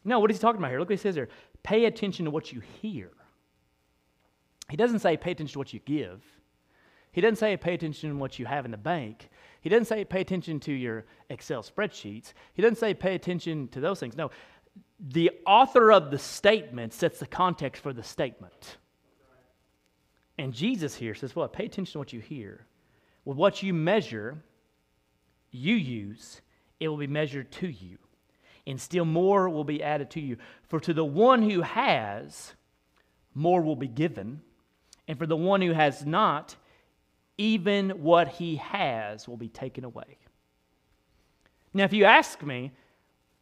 No, 0.05 0.19
what 0.19 0.31
is 0.31 0.39
he 0.39 0.41
talking 0.41 0.61
about 0.61 0.71
here? 0.71 0.79
Look 0.79 0.89
what 0.89 0.99
he 0.99 1.03
says 1.03 1.15
here. 1.15 1.29
Pay 1.63 1.85
attention 1.85 2.25
to 2.25 2.31
what 2.31 2.53
you 2.53 2.61
hear. 2.81 3.11
He 4.71 4.77
doesn't 4.77 5.01
say 5.01 5.17
pay 5.17 5.33
attention 5.33 5.55
to 5.55 5.59
what 5.59 5.73
you 5.73 5.81
give. 5.81 6.23
He 7.13 7.21
doesn't 7.21 7.37
say 7.37 7.57
pay 7.57 7.75
attention 7.75 8.11
to 8.11 8.17
what 8.17 8.39
you 8.39 8.47
have 8.47 8.65
in 8.65 8.71
the 8.71 8.77
bank. 8.77 9.29
He 9.61 9.69
doesn't 9.69 9.87
say 9.87 10.05
pay 10.05 10.21
attention 10.21 10.61
to 10.61 10.73
your 10.73 11.05
Excel 11.29 11.63
spreadsheets. 11.63 12.33
He 12.55 12.63
doesn't 12.63 12.79
say 12.79 12.95
pay 12.95 13.15
attention 13.15 13.69
to 13.69 13.81
those 13.81 13.99
things. 13.99 14.17
No, 14.17 14.31
the 15.01 15.33
author 15.47 15.91
of 15.91 16.11
the 16.11 16.19
statement 16.19 16.93
sets 16.93 17.19
the 17.19 17.27
context 17.27 17.83
for 17.83 17.93
the 17.93 18.03
statement. 18.03 18.79
And 20.39 20.55
Jesus 20.55 20.95
here 20.95 21.15
says, 21.15 21.35
Well, 21.35 21.49
pay 21.49 21.67
attention 21.67 21.93
to 21.93 21.99
what 21.99 22.13
you 22.13 22.21
hear. 22.21 22.67
With 23.25 23.37
what 23.37 23.63
you 23.63 23.75
measure, 23.75 24.39
you 25.51 25.75
use, 25.75 26.41
it 26.79 26.89
will 26.89 26.97
be 26.97 27.07
measured 27.07 27.51
to 27.53 27.69
you. 27.69 27.99
And 28.71 28.81
still 28.81 29.05
more 29.05 29.49
will 29.49 29.65
be 29.65 29.83
added 29.83 30.11
to 30.11 30.21
you. 30.21 30.37
For 30.69 30.79
to 30.79 30.95
the 30.95 31.05
one 31.05 31.43
who 31.43 31.63
has, 31.63 32.55
more 33.35 33.63
will 33.63 33.75
be 33.75 33.89
given. 33.89 34.43
And 35.09 35.19
for 35.19 35.27
the 35.27 35.37
one 35.37 35.61
who 35.61 35.73
has 35.73 36.07
not, 36.07 36.55
even 37.37 37.91
what 38.03 38.29
he 38.29 38.57
has 38.57 39.27
will 39.27 39.37
be 39.37 39.49
taken 39.49 39.83
away. 39.83 40.19
Now, 41.75 41.83
if 41.83 41.93
you 41.93 42.05
ask 42.05 42.45
me 42.45 42.71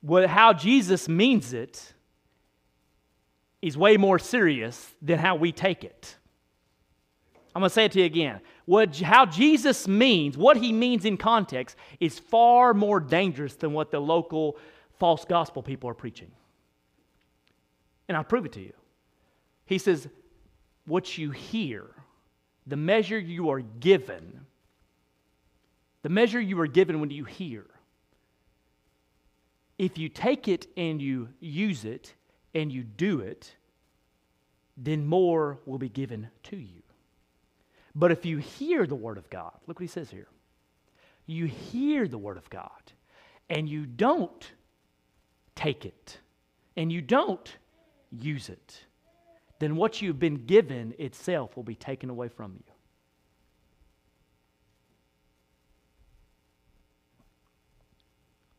what, 0.00 0.30
how 0.30 0.54
Jesus 0.54 1.10
means 1.10 1.52
it, 1.52 1.92
is 3.60 3.76
way 3.76 3.98
more 3.98 4.18
serious 4.18 4.94
than 5.02 5.18
how 5.18 5.34
we 5.34 5.52
take 5.52 5.84
it. 5.84 6.16
I'm 7.54 7.60
going 7.60 7.68
to 7.68 7.74
say 7.74 7.84
it 7.84 7.92
to 7.92 7.98
you 7.98 8.06
again. 8.06 8.40
What, 8.64 8.96
how 8.96 9.26
Jesus 9.26 9.86
means, 9.86 10.38
what 10.38 10.56
he 10.56 10.72
means 10.72 11.04
in 11.04 11.18
context, 11.18 11.76
is 12.00 12.18
far 12.18 12.72
more 12.72 12.98
dangerous 12.98 13.56
than 13.56 13.74
what 13.74 13.90
the 13.90 14.00
local 14.00 14.56
false 14.98 15.24
gospel 15.24 15.62
people 15.62 15.88
are 15.90 15.94
preaching. 15.94 16.30
And 18.08 18.16
I'll 18.16 18.24
prove 18.24 18.46
it 18.46 18.52
to 18.52 18.60
you. 18.60 18.72
He 19.66 19.78
says, 19.78 20.08
What 20.86 21.18
you 21.18 21.30
hear 21.30 21.86
the 22.66 22.76
measure 22.76 23.18
you 23.18 23.48
are 23.48 23.60
given, 23.60 24.40
the 26.02 26.08
measure 26.10 26.40
you 26.40 26.60
are 26.60 26.66
given 26.66 27.00
when 27.00 27.10
you 27.10 27.24
hear, 27.24 27.64
if 29.78 29.96
you 29.96 30.08
take 30.08 30.48
it 30.48 30.66
and 30.76 31.00
you 31.00 31.28
use 31.40 31.84
it 31.84 32.14
and 32.54 32.70
you 32.72 32.82
do 32.82 33.20
it, 33.20 33.54
then 34.76 35.06
more 35.06 35.58
will 35.66 35.78
be 35.78 35.88
given 35.88 36.28
to 36.44 36.56
you. 36.56 36.82
But 37.94 38.12
if 38.12 38.26
you 38.26 38.38
hear 38.38 38.86
the 38.86 38.94
Word 38.94 39.18
of 39.18 39.30
God, 39.30 39.52
look 39.66 39.78
what 39.78 39.82
he 39.82 39.88
says 39.88 40.10
here. 40.10 40.28
You 41.26 41.46
hear 41.46 42.06
the 42.06 42.18
Word 42.18 42.36
of 42.36 42.48
God 42.50 42.70
and 43.50 43.68
you 43.68 43.86
don't 43.86 44.50
take 45.58 45.84
it 45.84 46.18
and 46.76 46.92
you 46.92 47.00
don't 47.00 47.56
use 48.12 48.48
it, 48.48 48.84
then 49.58 49.74
what 49.74 50.00
you've 50.00 50.20
been 50.20 50.46
given 50.46 50.94
itself 50.98 51.56
will 51.56 51.64
be 51.64 51.74
taken 51.74 52.10
away 52.10 52.28
from 52.28 52.52
you. 52.52 52.62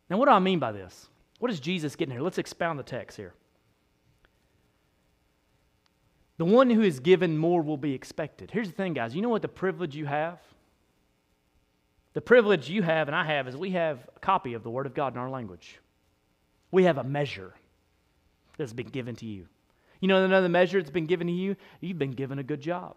Now, 0.09 0.17
what 0.17 0.25
do 0.25 0.31
I 0.31 0.39
mean 0.39 0.59
by 0.59 0.73
this? 0.73 1.07
What 1.39 1.49
is 1.51 1.61
Jesus 1.61 1.95
getting 1.95 2.11
here? 2.11 2.21
Let's 2.21 2.37
expound 2.37 2.77
the 2.77 2.83
text 2.83 3.15
here. 3.15 3.33
The 6.37 6.45
one 6.45 6.69
who 6.69 6.81
is 6.81 6.99
given 6.99 7.37
more 7.37 7.61
will 7.61 7.77
be 7.77 7.93
expected. 7.93 8.51
Here's 8.51 8.67
the 8.67 8.75
thing, 8.75 8.93
guys. 8.93 9.15
You 9.15 9.21
know 9.21 9.29
what 9.29 9.41
the 9.41 9.47
privilege 9.47 9.95
you 9.95 10.05
have? 10.05 10.39
The 12.13 12.21
privilege 12.21 12.69
you 12.69 12.81
have 12.81 13.07
and 13.07 13.15
I 13.15 13.23
have 13.23 13.47
is 13.47 13.55
we 13.55 13.71
have 13.71 13.99
a 14.15 14.19
copy 14.19 14.53
of 14.53 14.63
the 14.63 14.69
Word 14.69 14.85
of 14.85 14.93
God 14.93 15.13
in 15.13 15.19
our 15.19 15.29
language. 15.29 15.79
We 16.71 16.83
have 16.83 16.97
a 16.97 17.03
measure 17.03 17.53
that's 18.57 18.73
been 18.73 18.89
given 18.89 19.15
to 19.17 19.25
you. 19.25 19.47
You 19.99 20.07
know 20.07 20.23
another 20.23 20.49
measure 20.49 20.79
that's 20.79 20.91
been 20.91 21.07
given 21.07 21.27
to 21.27 21.33
you? 21.33 21.55
You've 21.81 21.99
been 21.99 22.11
given 22.11 22.39
a 22.39 22.43
good 22.43 22.61
job. 22.61 22.95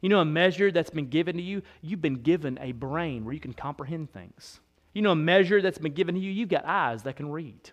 You 0.00 0.08
know 0.08 0.20
a 0.20 0.24
measure 0.24 0.72
that's 0.72 0.90
been 0.90 1.08
given 1.08 1.36
to 1.36 1.42
you? 1.42 1.62
You've 1.80 2.02
been 2.02 2.22
given 2.22 2.58
a 2.60 2.72
brain 2.72 3.24
where 3.24 3.34
you 3.34 3.40
can 3.40 3.52
comprehend 3.52 4.12
things. 4.12 4.60
You 4.92 5.02
know 5.02 5.12
a 5.12 5.16
measure 5.16 5.62
that's 5.62 5.78
been 5.78 5.94
given 5.94 6.16
to 6.16 6.20
you? 6.20 6.30
You've 6.30 6.48
got 6.48 6.64
eyes 6.64 7.04
that 7.04 7.16
can 7.16 7.30
read. 7.30 7.70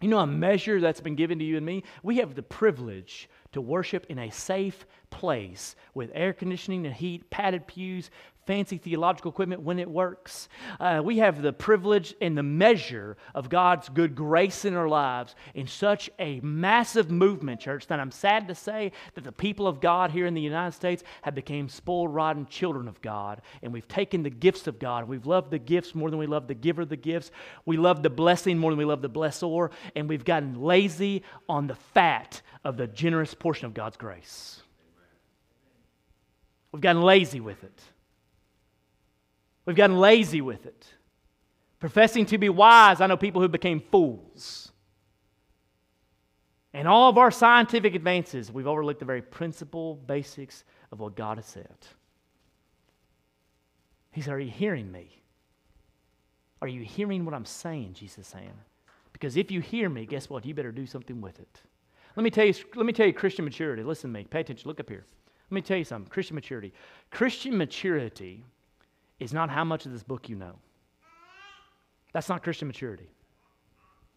You 0.00 0.08
know 0.08 0.18
a 0.18 0.26
measure 0.26 0.78
that's 0.80 1.00
been 1.00 1.16
given 1.16 1.38
to 1.38 1.44
you 1.44 1.56
and 1.56 1.64
me? 1.64 1.82
We 2.02 2.18
have 2.18 2.34
the 2.34 2.42
privilege 2.42 3.30
to 3.52 3.62
worship 3.62 4.04
in 4.10 4.18
a 4.18 4.30
safe 4.30 4.84
place 5.08 5.74
with 5.94 6.10
air 6.12 6.34
conditioning 6.34 6.84
and 6.84 6.94
heat, 6.94 7.30
padded 7.30 7.66
pews, 7.66 8.10
fancy 8.46 8.78
theological 8.78 9.30
equipment 9.30 9.62
when 9.62 9.78
it 9.78 9.90
works. 9.90 10.48
Uh, 10.78 11.02
we 11.04 11.18
have 11.18 11.42
the 11.42 11.52
privilege 11.52 12.14
and 12.20 12.38
the 12.38 12.42
measure 12.42 13.16
of 13.34 13.48
God's 13.48 13.88
good 13.88 14.14
grace 14.14 14.64
in 14.64 14.74
our 14.74 14.88
lives 14.88 15.34
in 15.54 15.66
such 15.66 16.08
a 16.18 16.40
massive 16.40 17.10
movement, 17.10 17.60
church, 17.60 17.88
that 17.88 18.00
I'm 18.00 18.12
sad 18.12 18.48
to 18.48 18.54
say 18.54 18.92
that 19.14 19.24
the 19.24 19.32
people 19.32 19.66
of 19.66 19.80
God 19.80 20.12
here 20.12 20.26
in 20.26 20.34
the 20.34 20.40
United 20.40 20.72
States 20.72 21.02
have 21.22 21.34
become 21.34 21.68
spoiled, 21.68 22.14
rotten 22.14 22.46
children 22.46 22.88
of 22.88 23.02
God. 23.02 23.42
And 23.62 23.72
we've 23.72 23.88
taken 23.88 24.22
the 24.22 24.30
gifts 24.30 24.66
of 24.66 24.78
God. 24.78 25.08
We've 25.08 25.26
loved 25.26 25.50
the 25.50 25.58
gifts 25.58 25.94
more 25.94 26.10
than 26.10 26.18
we 26.18 26.26
love 26.26 26.46
the 26.46 26.54
giver 26.54 26.82
of 26.82 26.88
the 26.88 26.96
gifts. 26.96 27.30
We 27.64 27.76
love 27.76 28.02
the 28.02 28.10
blessing 28.10 28.58
more 28.58 28.70
than 28.70 28.78
we 28.78 28.84
love 28.84 29.02
the 29.02 29.10
blessor. 29.10 29.70
And 29.96 30.08
we've 30.08 30.24
gotten 30.24 30.62
lazy 30.62 31.24
on 31.48 31.66
the 31.66 31.74
fat 31.74 32.42
of 32.64 32.76
the 32.76 32.86
generous 32.86 33.34
portion 33.34 33.66
of 33.66 33.74
God's 33.74 33.96
grace. 33.96 34.62
We've 36.72 36.82
gotten 36.82 37.02
lazy 37.02 37.40
with 37.40 37.64
it. 37.64 37.80
We've 39.66 39.76
gotten 39.76 39.98
lazy 39.98 40.40
with 40.40 40.64
it. 40.64 40.86
Professing 41.80 42.24
to 42.26 42.38
be 42.38 42.48
wise, 42.48 43.00
I 43.00 43.06
know 43.06 43.16
people 43.16 43.42
who 43.42 43.48
became 43.48 43.80
fools. 43.80 44.72
And 46.72 46.86
all 46.86 47.10
of 47.10 47.18
our 47.18 47.30
scientific 47.30 47.94
advances, 47.94 48.50
we've 48.52 48.66
overlooked 48.66 49.00
the 49.00 49.06
very 49.06 49.22
principle, 49.22 49.96
basics 49.96 50.64
of 50.92 51.00
what 51.00 51.16
God 51.16 51.38
has 51.38 51.46
said. 51.46 51.76
He 54.12 54.20
said, 54.20 54.34
Are 54.34 54.40
you 54.40 54.50
hearing 54.50 54.90
me? 54.90 55.22
Are 56.62 56.68
you 56.68 56.82
hearing 56.82 57.24
what 57.24 57.34
I'm 57.34 57.44
saying? 57.44 57.94
Jesus 57.94 58.18
is 58.18 58.26
saying. 58.26 58.52
Because 59.12 59.36
if 59.36 59.50
you 59.50 59.60
hear 59.60 59.88
me, 59.88 60.06
guess 60.06 60.28
what? 60.28 60.44
You 60.44 60.54
better 60.54 60.72
do 60.72 60.86
something 60.86 61.20
with 61.20 61.38
it. 61.38 61.60
Let 62.16 62.22
me 62.22 62.30
tell 62.30 62.46
you, 62.46 62.54
let 62.74 62.86
me 62.86 62.92
tell 62.92 63.06
you 63.06 63.12
Christian 63.12 63.44
maturity. 63.44 63.82
Listen 63.82 64.12
to 64.12 64.18
me. 64.18 64.24
Pay 64.24 64.40
attention. 64.40 64.68
Look 64.68 64.80
up 64.80 64.88
here. 64.88 65.04
Let 65.50 65.54
me 65.54 65.60
tell 65.60 65.76
you 65.76 65.84
something. 65.84 66.10
Christian 66.10 66.34
maturity. 66.34 66.72
Christian 67.10 67.56
maturity 67.56 68.44
is 69.18 69.32
not 69.32 69.50
how 69.50 69.64
much 69.64 69.86
of 69.86 69.92
this 69.92 70.02
book 70.02 70.28
you 70.28 70.36
know. 70.36 70.56
That's 72.12 72.28
not 72.28 72.42
Christian 72.42 72.68
maturity. 72.68 73.08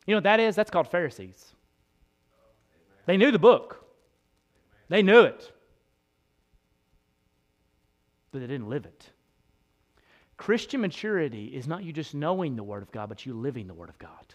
You 0.06 0.14
know 0.14 0.18
what 0.18 0.24
that 0.24 0.40
is? 0.40 0.56
That's 0.56 0.72
called 0.72 0.88
Pharisees. 0.88 1.54
They 3.06 3.18
knew 3.18 3.32
the 3.32 3.40
book, 3.40 3.86
they 4.88 5.02
knew 5.02 5.22
it, 5.22 5.52
but 8.32 8.40
they 8.40 8.48
didn't 8.48 8.70
live 8.70 8.86
it. 8.86 9.10
Christian 10.38 10.80
maturity 10.80 11.48
is 11.48 11.68
not 11.68 11.84
you 11.84 11.92
just 11.92 12.14
knowing 12.14 12.56
the 12.56 12.64
Word 12.64 12.82
of 12.82 12.92
God, 12.92 13.10
but 13.10 13.26
you 13.26 13.34
living 13.34 13.68
the 13.68 13.74
Word 13.74 13.90
of 13.90 13.98
God. 14.00 14.34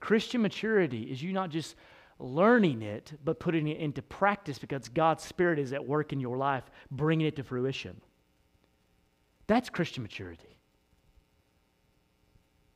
Christian 0.00 0.42
maturity 0.42 1.04
is 1.04 1.22
you 1.22 1.32
not 1.32 1.48
just 1.48 1.76
learning 2.18 2.82
it, 2.82 3.12
but 3.24 3.40
putting 3.40 3.68
it 3.68 3.78
into 3.78 4.02
practice 4.02 4.58
because 4.58 4.88
God's 4.88 5.24
Spirit 5.24 5.58
is 5.58 5.72
at 5.72 5.86
work 5.86 6.12
in 6.12 6.20
your 6.20 6.36
life, 6.36 6.64
bringing 6.90 7.26
it 7.26 7.36
to 7.36 7.42
fruition. 7.42 8.00
That's 9.46 9.68
Christian 9.68 10.02
maturity. 10.02 10.58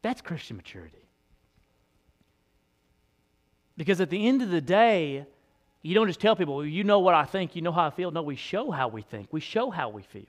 That's 0.03 0.21
Christian 0.21 0.57
maturity. 0.57 1.09
Because 3.77 4.01
at 4.01 4.11
the 4.11 4.27
end 4.27 4.43
of 4.43 4.51
the 4.51 4.61
day, 4.61 5.25
you 5.83 5.95
don't 5.95 6.09
just 6.09 6.21
tell 6.21 6.37
people, 6.37 6.57
well, 6.57 6.67
you 6.67 6.85
know 6.85 6.99
what 6.99 7.15
I 7.15 7.25
think, 7.25 7.55
you 7.55 7.63
know 7.63 7.73
how 7.73 7.87
I 7.87 7.91
feel. 7.91 8.11
No, 8.11 8.23
we 8.23 8.37
show 8.37 8.71
how 8.71 8.89
we 8.89 9.03
think, 9.03 9.29
we 9.33 9.41
show 9.41 9.71
how 9.71 9.89
we 9.89 10.03
feel. 10.03 10.25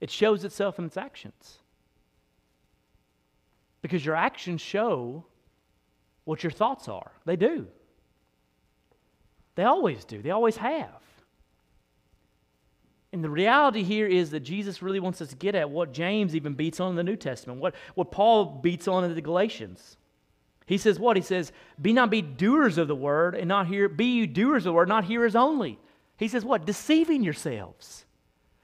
It 0.00 0.10
shows 0.10 0.44
itself 0.44 0.78
in 0.78 0.86
its 0.86 0.96
actions. 0.96 1.58
Because 3.82 4.04
your 4.04 4.16
actions 4.16 4.60
show 4.60 5.24
what 6.24 6.42
your 6.42 6.50
thoughts 6.50 6.88
are. 6.88 7.12
They 7.26 7.36
do. 7.36 7.66
They 9.54 9.64
always 9.64 10.04
do, 10.04 10.20
they 10.22 10.30
always 10.30 10.56
have. 10.56 11.00
And 13.14 13.22
the 13.22 13.30
reality 13.30 13.84
here 13.84 14.08
is 14.08 14.30
that 14.30 14.40
Jesus 14.40 14.82
really 14.82 14.98
wants 14.98 15.22
us 15.22 15.28
to 15.28 15.36
get 15.36 15.54
at 15.54 15.70
what 15.70 15.92
James 15.92 16.34
even 16.34 16.54
beats 16.54 16.80
on 16.80 16.90
in 16.90 16.96
the 16.96 17.04
New 17.04 17.14
Testament, 17.14 17.60
what, 17.60 17.76
what 17.94 18.10
Paul 18.10 18.46
beats 18.60 18.88
on 18.88 19.04
in 19.04 19.14
the 19.14 19.20
Galatians. 19.20 19.96
He 20.66 20.78
says 20.78 20.98
what? 20.98 21.16
He 21.16 21.22
says, 21.22 21.52
Be 21.80 21.92
not 21.92 22.10
be 22.10 22.22
doers 22.22 22.76
of 22.76 22.88
the 22.88 22.94
word 22.96 23.36
and 23.36 23.46
not 23.46 23.68
hear, 23.68 23.88
be 23.88 24.06
you 24.06 24.26
doers 24.26 24.62
of 24.62 24.64
the 24.64 24.72
word, 24.72 24.88
not 24.88 25.04
hearers 25.04 25.36
only. 25.36 25.78
He 26.16 26.26
says 26.26 26.44
what? 26.44 26.66
Deceiving 26.66 27.22
yourselves. 27.22 28.04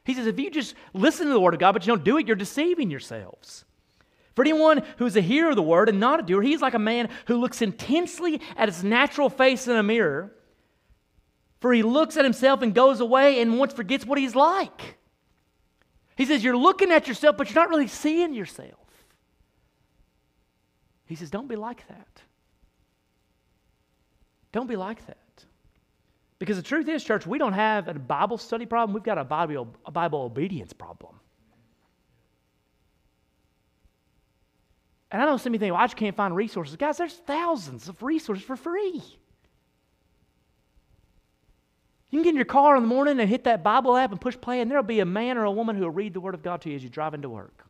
He 0.05 0.15
says, 0.15 0.27
if 0.27 0.41
you 0.41 0.51
just 0.51 0.75
listen 0.95 1.29
to 1.29 1.33
the 1.33 1.39
word 1.39 1.55
of 1.55 1.61
God, 1.61 1.71
but 1.71 1.87
you 1.87 1.93
don't 1.93 2.03
do 2.03 2.19
it, 2.19 2.27
you're 2.27 2.35
deceiving 2.35 2.91
yourselves. 2.91 3.65
For 4.35 4.43
anyone 4.43 4.83
who's 4.97 5.15
a 5.15 5.21
hearer 5.21 5.51
of 5.51 5.57
the 5.57 5.63
word 5.63 5.89
and 5.89 6.01
not 6.01 6.19
a 6.19 6.23
doer, 6.25 6.43
he's 6.43 6.61
like 6.61 6.75
a 6.75 6.81
man 6.81 7.09
who 7.27 7.37
looks 7.37 7.63
intensely 7.63 8.41
at 8.57 8.69
his 8.69 8.83
natural 8.83 9.31
face 9.31 9.69
in 9.69 9.77
a 9.77 9.83
mirror 9.85 10.33
for 11.61 11.73
he 11.73 11.83
looks 11.83 12.17
at 12.17 12.25
himself 12.25 12.63
and 12.63 12.75
goes 12.75 13.01
away 13.01 13.41
and 13.41 13.59
once 13.59 13.73
forgets 13.73 14.07
what 14.07 14.19
he's 14.19 14.35
like. 14.35 14.97
He 16.17 16.25
says, 16.25 16.43
You're 16.43 16.57
looking 16.57 16.91
at 16.91 17.07
yourself, 17.07 17.37
but 17.37 17.49
you're 17.49 17.63
not 17.63 17.69
really 17.69 17.87
seeing 17.87 18.35
yourself. 18.35 18.75
He 21.07 21.15
says, 21.15 21.31
Don't 21.31 21.49
be 21.49 21.57
like 21.57 21.87
that. 21.89 22.23
Don't 24.53 24.69
be 24.69 24.77
like 24.77 25.07
that. 25.07 25.17
Because 26.39 26.57
the 26.57 26.63
truth 26.63 26.89
is, 26.89 27.05
church, 27.05 27.27
we 27.27 27.39
don't 27.39 27.53
have 27.53 27.89
a 27.89 27.95
Bible 27.95 28.39
study 28.39 28.65
problem, 28.65 28.95
we've 28.95 29.03
got 29.03 29.19
a 29.19 29.25
Bible, 29.25 29.75
a 29.85 29.91
Bible 29.91 30.23
obedience 30.23 30.73
problem. 30.73 31.15
And 35.11 35.21
I 35.21 35.37
some 35.37 35.51
of 35.51 35.55
you 35.55 35.59
think, 35.59 35.73
well, 35.73 35.83
I 35.83 35.87
just 35.87 35.97
can't 35.97 36.17
find 36.17 36.35
resources. 36.35 36.77
Guys, 36.77 36.99
there's 36.99 37.15
thousands 37.15 37.89
of 37.89 38.03
resources 38.03 38.45
for 38.45 38.57
free. 38.57 39.03
You 42.11 42.19
can 42.19 42.25
get 42.25 42.31
in 42.31 42.37
your 42.37 42.45
car 42.45 42.77
in 42.77 42.83
the 42.83 42.89
morning 42.89 43.21
and 43.21 43.29
hit 43.29 43.45
that 43.45 43.63
Bible 43.63 43.97
app 43.97 44.11
and 44.11 44.21
push 44.21 44.37
play, 44.41 44.61
and 44.61 44.71
there'll 44.71 44.83
be 44.83 45.01
a 45.01 45.05
man 45.05 45.39
or 45.39 45.45
a 45.45 45.51
woman 45.51 45.77
who 45.77 45.83
will 45.83 45.91
read 45.91 46.13
the 46.13 46.21
Word 46.21 46.35
of 46.35 46.43
God 46.43 46.61
to 46.63 46.71
you 46.71 46.77
as 46.77 46.83
you 46.83 46.89
drive 46.89 47.15
into 47.15 47.29
work. 47.29 47.65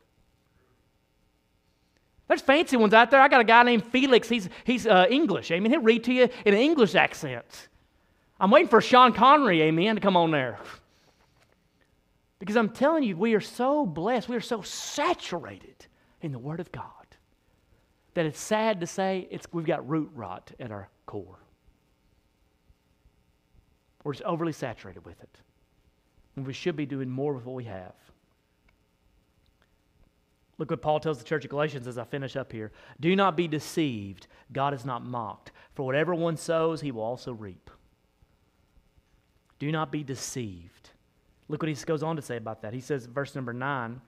There's 2.27 2.41
fancy 2.41 2.77
ones 2.77 2.93
out 2.93 3.11
there. 3.11 3.19
I 3.19 3.27
got 3.27 3.41
a 3.41 3.43
guy 3.43 3.61
named 3.63 3.83
Felix. 3.85 4.29
He's, 4.29 4.47
he's 4.63 4.87
uh, 4.87 5.05
English. 5.09 5.51
Amen. 5.51 5.69
He'll 5.69 5.81
read 5.81 6.05
to 6.05 6.13
you 6.13 6.29
in 6.45 6.53
an 6.53 6.59
English 6.59 6.95
accent. 6.95 7.67
I'm 8.39 8.49
waiting 8.49 8.69
for 8.69 8.81
Sean 8.81 9.13
Connery, 9.13 9.61
amen, 9.63 9.95
to 9.95 10.01
come 10.01 10.17
on 10.17 10.31
there. 10.31 10.57
Because 12.39 12.55
I'm 12.55 12.69
telling 12.69 13.03
you, 13.03 13.15
we 13.17 13.35
are 13.35 13.41
so 13.41 13.85
blessed. 13.85 14.27
We 14.27 14.35
are 14.37 14.41
so 14.41 14.61
saturated 14.63 15.85
in 16.21 16.31
the 16.31 16.39
Word 16.39 16.59
of 16.59 16.71
God 16.71 16.85
that 18.13 18.25
it's 18.25 18.39
sad 18.39 18.79
to 18.79 18.87
say 18.87 19.27
it's, 19.29 19.45
we've 19.51 19.65
got 19.65 19.87
root 19.87 20.09
rot 20.15 20.51
at 20.59 20.71
our 20.71 20.89
core. 21.05 21.37
We're 24.03 24.13
just 24.13 24.23
overly 24.23 24.53
saturated 24.53 25.05
with 25.05 25.21
it. 25.21 25.37
And 26.35 26.45
we 26.45 26.53
should 26.53 26.75
be 26.75 26.85
doing 26.85 27.09
more 27.09 27.33
with 27.33 27.45
what 27.45 27.55
we 27.55 27.65
have. 27.65 27.93
Look 30.57 30.69
what 30.69 30.81
Paul 30.81 30.99
tells 30.99 31.17
the 31.17 31.23
church 31.23 31.43
of 31.43 31.49
Galatians 31.49 31.87
as 31.87 31.97
I 31.97 32.03
finish 32.03 32.35
up 32.35 32.51
here. 32.51 32.71
Do 32.99 33.15
not 33.15 33.35
be 33.35 33.47
deceived. 33.47 34.27
God 34.53 34.73
is 34.73 34.85
not 34.85 35.03
mocked. 35.03 35.51
For 35.73 35.83
whatever 35.85 36.13
one 36.13 36.37
sows, 36.37 36.81
he 36.81 36.91
will 36.91 37.01
also 37.01 37.33
reap. 37.33 37.69
Do 39.57 39.71
not 39.71 39.91
be 39.91 40.03
deceived. 40.03 40.91
Look 41.47 41.63
what 41.63 41.69
he 41.69 41.75
goes 41.85 42.03
on 42.03 42.15
to 42.15 42.21
say 42.21 42.37
about 42.37 42.61
that. 42.61 42.73
He 42.73 42.79
says, 42.79 43.07
verse 43.07 43.35
number 43.35 43.53
9, 43.53 44.01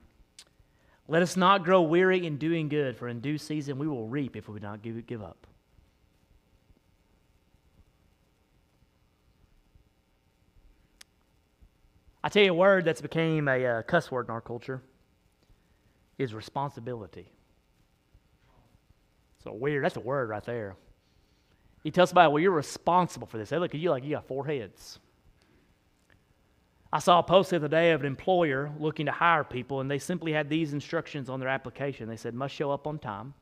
Let 1.08 1.22
us 1.22 1.36
not 1.36 1.64
grow 1.64 1.82
weary 1.82 2.24
in 2.24 2.38
doing 2.38 2.68
good, 2.68 2.96
for 2.96 3.08
in 3.08 3.20
due 3.20 3.36
season 3.36 3.78
we 3.78 3.88
will 3.88 4.06
reap 4.06 4.36
if 4.36 4.48
we 4.48 4.60
do 4.60 4.66
not 4.66 4.80
give, 4.80 5.06
give 5.06 5.22
up. 5.22 5.46
I 12.24 12.30
tell 12.30 12.42
you 12.42 12.52
a 12.52 12.54
word 12.54 12.86
that's 12.86 13.02
became 13.02 13.48
a 13.48 13.66
uh, 13.66 13.82
cuss 13.82 14.10
word 14.10 14.28
in 14.28 14.30
our 14.30 14.40
culture 14.40 14.80
is 16.16 16.32
responsibility. 16.32 17.30
So 19.42 19.52
weird. 19.52 19.84
That's 19.84 19.96
a 19.96 20.00
word 20.00 20.30
right 20.30 20.42
there. 20.42 20.74
He 21.82 21.90
tells 21.90 22.08
somebody, 22.08 22.32
well, 22.32 22.42
you're 22.42 22.50
responsible 22.50 23.26
for 23.26 23.36
this. 23.36 23.50
They 23.50 23.58
look 23.58 23.74
at 23.74 23.80
you 23.82 23.90
like 23.90 24.04
you 24.04 24.12
got 24.12 24.26
four 24.26 24.46
heads. 24.46 24.98
I 26.90 26.98
saw 26.98 27.18
a 27.18 27.22
post 27.22 27.50
the 27.50 27.56
other 27.56 27.68
day 27.68 27.92
of 27.92 28.00
an 28.00 28.06
employer 28.06 28.72
looking 28.78 29.04
to 29.04 29.12
hire 29.12 29.44
people, 29.44 29.82
and 29.82 29.90
they 29.90 29.98
simply 29.98 30.32
had 30.32 30.48
these 30.48 30.72
instructions 30.72 31.28
on 31.28 31.40
their 31.40 31.50
application. 31.50 32.08
They 32.08 32.16
said, 32.16 32.32
must 32.32 32.54
show 32.54 32.70
up 32.70 32.86
on 32.86 33.00
time, 33.00 33.34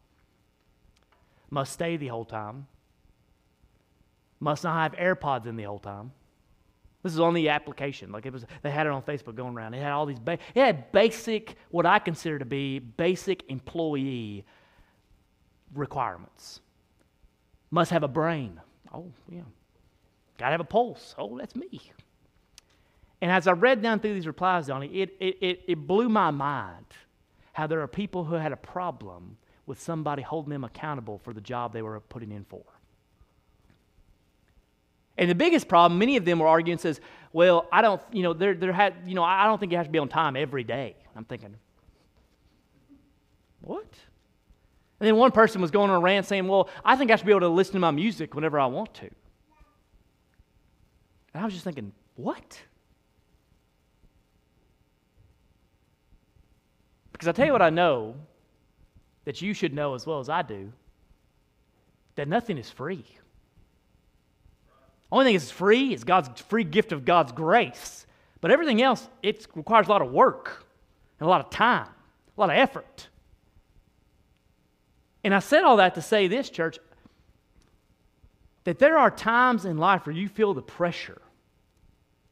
must 1.51 1.73
stay 1.73 1.97
the 1.97 2.09
whole 2.09 2.25
time, 2.25 2.66
must 4.40 4.64
not 4.64 4.77
have 4.77 4.99
AirPods 4.99 5.47
in 5.47 5.55
the 5.55 5.62
whole 5.62 5.79
time, 5.79 6.11
this 7.03 7.12
is 7.12 7.21
on 7.21 7.35
the 7.35 7.49
application. 7.49 8.12
Like 8.12 8.27
it 8.27 8.33
was, 8.33 8.45
they 8.62 8.71
had 8.71 8.87
it 8.87 8.93
on 8.93 9.03
Facebook 9.03 9.35
going 9.35 9.55
around. 9.55 9.75
It 9.75 9.83
had 9.83 9.93
all 9.93 10.07
these, 10.07 10.21
ba- 10.21 10.38
it 10.55 10.61
had 10.61 10.93
basic, 10.93 11.57
what 11.71 11.87
I 11.87 11.99
consider 11.99 12.38
to 12.38 12.45
be 12.45 12.79
basic 12.79 13.45
employee 13.49 14.45
requirements. 15.75 16.61
Must 17.71 17.91
have 17.91 18.03
a 18.03 18.09
brain. 18.09 18.61
Oh, 18.93 19.11
yeah. 19.29 19.41
Got 20.38 20.47
to 20.47 20.53
have 20.53 20.61
a 20.61 20.65
pulse. 20.65 21.15
Oh, 21.19 21.38
that's 21.38 21.57
me. 21.57 21.81
And 23.21 23.31
as 23.31 23.47
I 23.47 23.53
read 23.53 23.83
down 23.83 24.01
through 24.01 24.15
these 24.15 24.27
replies, 24.27 24.67
Donnie, 24.67 24.88
it, 24.88 25.17
it, 25.21 25.38
it, 25.41 25.62
it 25.69 25.87
blew 25.87 26.09
my 26.09 26.31
mind 26.31 26.87
how 27.53 27.67
there 27.67 27.81
are 27.81 27.88
people 27.88 28.25
who 28.25 28.35
had 28.35 28.53
a 28.53 28.57
problem 28.57 29.37
with 29.67 29.81
somebody 29.81 30.23
holding 30.23 30.51
them 30.51 30.65
accountable 30.65 31.19
for 31.19 31.33
the 31.33 31.41
job 31.41 31.73
they 31.73 31.83
were 31.83 32.01
putting 32.01 32.33
in 32.33 32.45
for. 32.45 32.65
And 35.18 35.31
the 35.31 35.35
biggest 35.35 35.68
problem, 35.68 35.98
many 35.98 36.16
of 36.16 36.25
them 36.25 36.38
were 36.38 36.48
arguing, 36.48 36.79
says, 36.79 37.01
well, 37.33 37.66
I 37.72 37.83
don't, 37.83 38.01
you 38.12 38.22
know, 38.22 38.33
there, 38.33 38.55
there 38.55 38.72
had, 38.72 38.94
you 39.07 39.14
know, 39.14 39.22
I 39.22 39.46
don't 39.46 39.59
think 39.59 39.72
you 39.72 39.79
have 39.79 39.87
to 39.87 39.92
be 39.92 39.98
on 39.98 40.09
time 40.09 40.37
every 40.37 40.64
day. 40.64 40.96
I'm 41.14 41.25
thinking, 41.25 41.55
what? 43.61 43.87
And 45.01 45.07
then 45.07 45.16
one 45.16 45.33
person 45.33 45.61
was 45.61 45.70
going 45.70 45.90
on 45.90 45.96
a 45.96 46.01
rant 46.01 46.27
saying, 46.27 46.46
well, 46.46 46.68
I 46.85 46.96
think 46.96 47.11
I 47.11 47.16
should 47.16 47.27
be 47.27 47.33
able 47.33 47.40
to 47.40 47.48
listen 47.48 47.75
to 47.75 47.81
my 47.81 47.90
music 47.90 48.35
whenever 48.35 48.59
I 48.59 48.66
want 48.66 48.94
to. 48.94 49.11
And 51.35 51.42
I 51.42 51.44
was 51.44 51.53
just 51.53 51.64
thinking, 51.64 51.92
what? 52.16 52.61
Because 57.12 57.29
I 57.29 57.33
tell 57.33 57.46
you 57.46 57.53
what 57.53 57.62
I 57.62 57.70
know 57.70 58.16
that 59.25 59.40
you 59.40 59.55
should 59.55 59.72
know 59.72 59.94
as 59.94 60.07
well 60.07 60.20
as 60.20 60.29
I 60.29 60.42
do 60.42 60.72
that 62.16 62.29
nothing 62.29 62.59
is 62.59 62.68
free. 62.68 63.05
Only 65.12 65.27
thing 65.27 65.35
is 65.35 65.51
free 65.51 65.92
is 65.92 66.05
God's 66.05 66.40
free 66.40 66.64
gift 66.64 66.90
of 66.90 67.05
God's 67.05 67.33
grace. 67.33 68.07
But 68.40 68.51
everything 68.51 68.81
else, 68.81 69.07
it 69.22 69.46
requires 69.55 69.87
a 69.87 69.90
lot 69.90 70.01
of 70.01 70.11
work 70.11 70.64
and 71.20 71.27
a 71.27 71.31
lot 71.31 71.44
of 71.44 71.51
time, 71.51 71.87
a 72.37 72.40
lot 72.40 72.48
of 72.48 72.57
effort. 72.57 73.09
And 75.22 75.35
I 75.35 75.38
said 75.40 75.64
all 75.64 75.77
that 75.77 75.94
to 75.96 76.03
say 76.03 76.27
this, 76.29 76.48
church, 76.48 76.79
that 78.64 78.79
there 78.79 78.96
are 78.96 79.11
times 79.11 79.66
in 79.66 79.77
life 79.77 80.07
where 80.07 80.14
you 80.14 80.29
feel 80.29 80.55
the 80.55 80.62
pressure, 80.62 81.20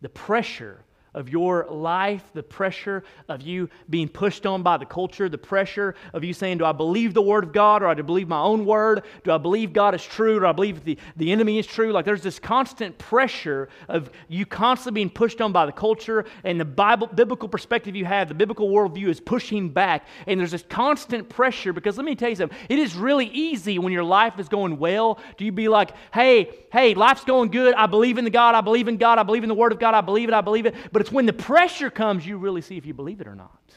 the 0.00 0.08
pressure 0.08 0.82
of 1.14 1.28
your 1.28 1.66
life, 1.70 2.22
the 2.34 2.42
pressure 2.42 3.04
of 3.28 3.42
you 3.42 3.68
being 3.88 4.08
pushed 4.08 4.46
on 4.46 4.62
by 4.62 4.76
the 4.76 4.86
culture, 4.86 5.28
the 5.28 5.38
pressure 5.38 5.94
of 6.12 6.24
you 6.24 6.32
saying, 6.32 6.58
Do 6.58 6.64
I 6.64 6.72
believe 6.72 7.14
the 7.14 7.22
word 7.22 7.44
of 7.44 7.52
God 7.52 7.82
or 7.82 7.94
do 7.94 8.00
I 8.00 8.02
believe 8.02 8.28
my 8.28 8.40
own 8.40 8.64
word? 8.64 9.02
Do 9.24 9.32
I 9.32 9.38
believe 9.38 9.72
God 9.72 9.94
is 9.94 10.04
true 10.04 10.36
or 10.36 10.40
do 10.40 10.46
I 10.46 10.52
believe 10.52 10.84
the, 10.84 10.98
the 11.16 11.32
enemy 11.32 11.58
is 11.58 11.66
true? 11.66 11.92
Like 11.92 12.04
there's 12.04 12.22
this 12.22 12.38
constant 12.38 12.98
pressure 12.98 13.68
of 13.88 14.10
you 14.28 14.46
constantly 14.46 15.00
being 15.00 15.10
pushed 15.10 15.40
on 15.40 15.52
by 15.52 15.66
the 15.66 15.72
culture 15.72 16.24
and 16.44 16.60
the 16.60 16.64
Bible, 16.64 17.06
biblical 17.08 17.48
perspective 17.48 17.96
you 17.96 18.04
have, 18.04 18.28
the 18.28 18.34
biblical 18.34 18.68
worldview 18.68 19.08
is 19.08 19.20
pushing 19.20 19.68
back. 19.68 20.06
And 20.26 20.38
there's 20.38 20.52
this 20.52 20.64
constant 20.68 21.28
pressure 21.28 21.72
because 21.72 21.96
let 21.96 22.04
me 22.04 22.14
tell 22.14 22.28
you 22.28 22.36
something, 22.36 22.56
it 22.68 22.78
is 22.78 22.94
really 22.94 23.26
easy 23.26 23.78
when 23.78 23.92
your 23.92 24.04
life 24.04 24.38
is 24.38 24.48
going 24.48 24.78
well 24.78 25.18
do 25.36 25.44
you 25.44 25.52
be 25.52 25.68
like, 25.68 25.92
Hey, 26.12 26.50
hey, 26.72 26.94
life's 26.94 27.24
going 27.24 27.50
good. 27.50 27.74
I 27.74 27.86
believe 27.86 28.18
in 28.18 28.24
the 28.24 28.30
God. 28.30 28.54
I 28.54 28.60
believe 28.60 28.88
in 28.88 28.96
God. 28.96 29.18
I 29.18 29.22
believe 29.22 29.42
in 29.42 29.48
the 29.48 29.54
word 29.54 29.72
of 29.72 29.78
God. 29.78 29.94
I 29.94 30.00
believe 30.00 30.28
it. 30.28 30.34
I 30.34 30.40
believe 30.40 30.66
it. 30.66 30.74
But 30.92 30.99
but 31.00 31.06
it's 31.06 31.14
when 31.14 31.24
the 31.24 31.32
pressure 31.32 31.88
comes 31.88 32.26
you 32.26 32.36
really 32.36 32.60
see 32.60 32.76
if 32.76 32.84
you 32.84 32.92
believe 32.92 33.22
it 33.22 33.26
or 33.26 33.34
not. 33.34 33.72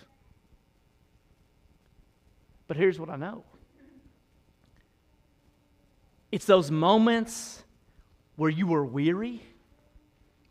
But 2.67 2.75
here's 2.75 2.99
what 2.99 3.09
I 3.09 3.15
know 3.15 3.45
it's 6.33 6.43
those 6.43 6.69
moments 6.69 7.63
where 8.35 8.49
you 8.49 8.67
were 8.67 8.83
weary, 8.83 9.41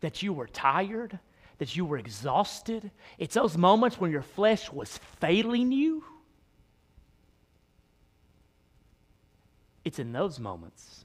that 0.01 0.23
you 0.23 0.33
were 0.33 0.47
tired, 0.47 1.19
that 1.59 1.77
you 1.77 1.85
were 1.85 1.99
exhausted. 1.99 2.91
It's 3.19 3.35
those 3.35 3.55
moments 3.59 4.01
when 4.01 4.11
your 4.11 4.23
flesh 4.23 4.73
was 4.73 4.99
failing 5.21 5.73
you. 5.73 6.03
It's 9.85 9.99
in 9.99 10.15
those 10.15 10.41
moments 10.41 11.05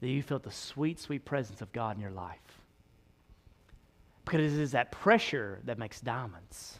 that 0.00 0.08
you 0.08 0.22
felt 0.22 0.44
the 0.44 0.52
sweet, 0.52 1.00
sweet 1.00 1.24
presence 1.24 1.62
of 1.62 1.72
God 1.72 1.96
in 1.96 2.00
your 2.00 2.12
life. 2.12 2.61
Because 4.24 4.52
it 4.52 4.60
is 4.60 4.72
that 4.72 4.92
pressure 4.92 5.60
that 5.64 5.78
makes 5.78 6.00
diamonds. 6.00 6.78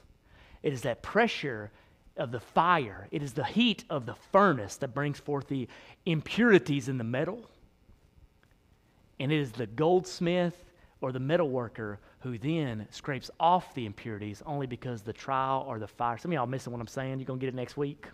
It 0.62 0.72
is 0.72 0.82
that 0.82 1.02
pressure 1.02 1.70
of 2.16 2.30
the 2.30 2.40
fire. 2.40 3.08
It 3.10 3.22
is 3.22 3.32
the 3.32 3.44
heat 3.44 3.84
of 3.90 4.06
the 4.06 4.14
furnace 4.14 4.76
that 4.76 4.94
brings 4.94 5.18
forth 5.18 5.48
the 5.48 5.68
impurities 6.06 6.88
in 6.88 6.98
the 6.98 7.04
metal. 7.04 7.50
And 9.18 9.32
it 9.32 9.38
is 9.38 9.52
the 9.52 9.66
goldsmith 9.66 10.64
or 11.00 11.12
the 11.12 11.20
metal 11.20 11.48
worker 11.48 11.98
who 12.20 12.38
then 12.38 12.86
scrapes 12.90 13.30
off 13.40 13.74
the 13.74 13.86
impurities 13.86 14.42
only 14.46 14.66
because 14.66 15.02
the 15.02 15.12
trial 15.12 15.64
or 15.66 15.78
the 15.78 15.86
fire. 15.86 16.16
Some 16.18 16.30
of 16.30 16.34
y'all 16.34 16.46
missing 16.46 16.72
what 16.72 16.80
I'm 16.80 16.86
saying. 16.86 17.18
You're 17.18 17.26
going 17.26 17.40
to 17.40 17.46
get 17.46 17.52
it 17.52 17.56
next 17.56 17.76
week. 17.76 18.06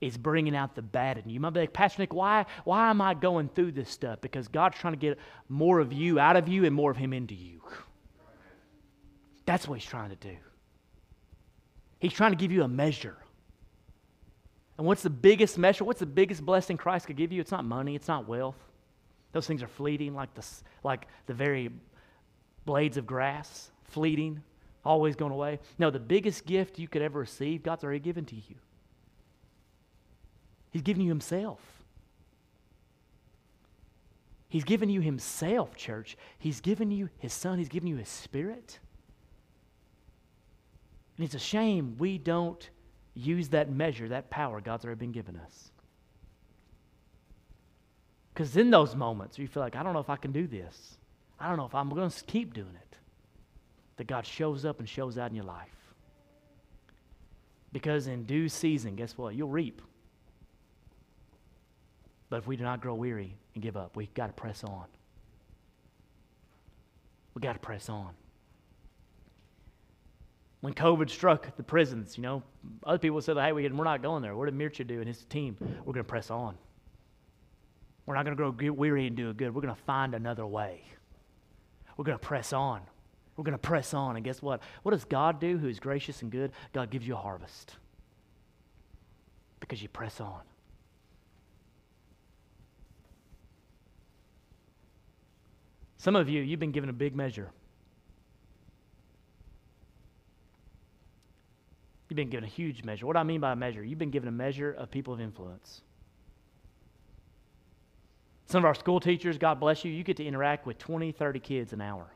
It's 0.00 0.18
bringing 0.18 0.54
out 0.54 0.74
the 0.74 0.82
bad 0.82 1.16
in 1.16 1.28
you. 1.28 1.34
You 1.34 1.40
might 1.40 1.50
be 1.50 1.60
like, 1.60 1.72
Pastor 1.72 2.02
Nick, 2.02 2.12
why, 2.12 2.44
why 2.64 2.90
am 2.90 3.00
I 3.00 3.14
going 3.14 3.48
through 3.48 3.72
this 3.72 3.88
stuff? 3.88 4.20
Because 4.20 4.46
God's 4.46 4.76
trying 4.76 4.92
to 4.92 4.98
get 4.98 5.18
more 5.48 5.78
of 5.78 5.92
you 5.92 6.18
out 6.18 6.36
of 6.36 6.48
you 6.48 6.66
and 6.66 6.74
more 6.74 6.90
of 6.90 6.98
Him 6.98 7.14
into 7.14 7.34
you. 7.34 7.62
That's 9.46 9.66
what 9.66 9.78
He's 9.78 9.88
trying 9.88 10.10
to 10.10 10.16
do. 10.16 10.36
He's 11.98 12.12
trying 12.12 12.32
to 12.32 12.36
give 12.36 12.52
you 12.52 12.62
a 12.62 12.68
measure. 12.68 13.16
And 14.76 14.86
what's 14.86 15.02
the 15.02 15.10
biggest 15.10 15.56
measure? 15.56 15.84
What's 15.84 16.00
the 16.00 16.06
biggest 16.06 16.44
blessing 16.44 16.76
Christ 16.76 17.06
could 17.06 17.16
give 17.16 17.32
you? 17.32 17.40
It's 17.40 17.50
not 17.50 17.64
money, 17.64 17.94
it's 17.94 18.08
not 18.08 18.28
wealth. 18.28 18.58
Those 19.32 19.46
things 19.46 19.62
are 19.62 19.68
fleeting, 19.68 20.14
like 20.14 20.34
the, 20.34 20.46
like 20.84 21.06
the 21.26 21.34
very 21.34 21.70
blades 22.64 22.96
of 22.96 23.06
grass, 23.06 23.70
fleeting, 23.84 24.42
always 24.84 25.16
going 25.16 25.32
away. 25.32 25.58
No, 25.78 25.90
the 25.90 25.98
biggest 25.98 26.46
gift 26.46 26.78
you 26.78 26.88
could 26.88 27.02
ever 27.02 27.20
receive, 27.20 27.62
God's 27.62 27.84
already 27.84 28.00
given 28.00 28.24
to 28.26 28.34
you. 28.34 28.56
He's 30.70 30.82
given 30.82 31.02
you 31.02 31.08
Himself. 31.08 31.60
He's 34.48 34.64
given 34.64 34.88
you 34.88 35.00
Himself, 35.00 35.76
church. 35.76 36.16
He's 36.38 36.60
given 36.60 36.90
you 36.90 37.08
His 37.18 37.32
Son, 37.32 37.58
He's 37.58 37.68
given 37.68 37.88
you 37.88 37.96
His 37.96 38.08
Spirit. 38.08 38.78
And 41.16 41.24
it's 41.24 41.34
a 41.34 41.38
shame 41.38 41.96
we 41.98 42.18
don't 42.18 42.68
use 43.14 43.48
that 43.48 43.70
measure, 43.70 44.08
that 44.08 44.30
power 44.30 44.60
God's 44.60 44.84
already 44.84 44.98
been 44.98 45.12
given 45.12 45.36
us. 45.36 45.70
Because 48.34 48.56
in 48.56 48.70
those 48.70 48.94
moments, 48.94 49.38
you 49.38 49.48
feel 49.48 49.62
like, 49.62 49.76
I 49.76 49.82
don't 49.82 49.94
know 49.94 50.00
if 50.00 50.10
I 50.10 50.16
can 50.16 50.30
do 50.30 50.46
this. 50.46 50.98
I 51.40 51.48
don't 51.48 51.56
know 51.56 51.64
if 51.64 51.74
I'm 51.74 51.88
going 51.88 52.10
to 52.10 52.24
keep 52.24 52.52
doing 52.52 52.74
it. 52.74 52.96
That 53.96 54.06
God 54.06 54.26
shows 54.26 54.66
up 54.66 54.78
and 54.78 54.86
shows 54.86 55.16
out 55.16 55.30
in 55.30 55.36
your 55.36 55.46
life. 55.46 55.70
Because 57.72 58.08
in 58.08 58.24
due 58.24 58.50
season, 58.50 58.94
guess 58.94 59.16
what? 59.16 59.34
You'll 59.34 59.48
reap. 59.48 59.80
But 62.28 62.38
if 62.38 62.46
we 62.46 62.56
do 62.56 62.64
not 62.64 62.82
grow 62.82 62.94
weary 62.94 63.34
and 63.54 63.62
give 63.62 63.76
up, 63.76 63.96
we've 63.96 64.12
got 64.12 64.26
to 64.26 64.32
press 64.34 64.64
on. 64.64 64.84
We've 67.34 67.42
got 67.42 67.54
to 67.54 67.58
press 67.58 67.88
on. 67.88 68.10
When 70.66 70.74
COVID 70.74 71.08
struck 71.10 71.56
the 71.56 71.62
prisons, 71.62 72.16
you 72.16 72.24
know, 72.24 72.42
other 72.82 72.98
people 72.98 73.20
said, 73.20 73.36
hey, 73.36 73.52
we're 73.52 73.68
not 73.70 74.02
going 74.02 74.20
there. 74.20 74.34
What 74.34 74.46
did 74.46 74.54
Mircha 74.54 74.82
do 74.82 74.98
and 74.98 75.06
his 75.06 75.24
team? 75.26 75.56
We're 75.60 75.92
going 75.92 76.02
to 76.02 76.02
press 76.02 76.28
on. 76.28 76.56
We're 78.04 78.16
not 78.16 78.24
going 78.24 78.36
to 78.36 78.52
grow 78.52 78.72
weary 78.72 79.06
and 79.06 79.16
do 79.16 79.32
good. 79.32 79.54
We're 79.54 79.62
going 79.62 79.72
to 79.72 79.80
find 79.82 80.12
another 80.12 80.44
way. 80.44 80.82
We're 81.96 82.04
going 82.04 82.18
to 82.18 82.26
press 82.26 82.52
on. 82.52 82.80
We're 83.36 83.44
going 83.44 83.52
to 83.52 83.58
press 83.58 83.94
on. 83.94 84.16
And 84.16 84.24
guess 84.24 84.42
what? 84.42 84.60
What 84.82 84.90
does 84.90 85.04
God 85.04 85.38
do 85.38 85.56
who 85.56 85.68
is 85.68 85.78
gracious 85.78 86.22
and 86.22 86.32
good? 86.32 86.50
God 86.72 86.90
gives 86.90 87.06
you 87.06 87.14
a 87.14 87.16
harvest 87.16 87.76
because 89.60 89.80
you 89.80 89.88
press 89.88 90.20
on. 90.20 90.40
Some 95.98 96.16
of 96.16 96.28
you, 96.28 96.42
you've 96.42 96.58
been 96.58 96.72
given 96.72 96.90
a 96.90 96.92
big 96.92 97.14
measure. 97.14 97.52
You've 102.16 102.24
been 102.24 102.30
given 102.30 102.44
a 102.44 102.50
huge 102.50 102.82
measure. 102.82 103.04
What 103.04 103.12
do 103.12 103.18
I 103.18 103.24
mean 103.24 103.42
by 103.42 103.52
a 103.52 103.56
measure? 103.56 103.84
You've 103.84 103.98
been 103.98 104.10
given 104.10 104.26
a 104.26 104.32
measure 104.32 104.72
of 104.72 104.90
people 104.90 105.12
of 105.12 105.20
influence. 105.20 105.82
Some 108.46 108.60
of 108.60 108.64
our 108.64 108.74
school 108.74 109.00
teachers, 109.00 109.36
God 109.36 109.60
bless 109.60 109.84
you, 109.84 109.92
you 109.92 110.02
get 110.02 110.16
to 110.16 110.24
interact 110.24 110.64
with 110.64 110.78
20, 110.78 111.12
30 111.12 111.40
kids 111.40 111.74
an 111.74 111.82
hour. 111.82 112.06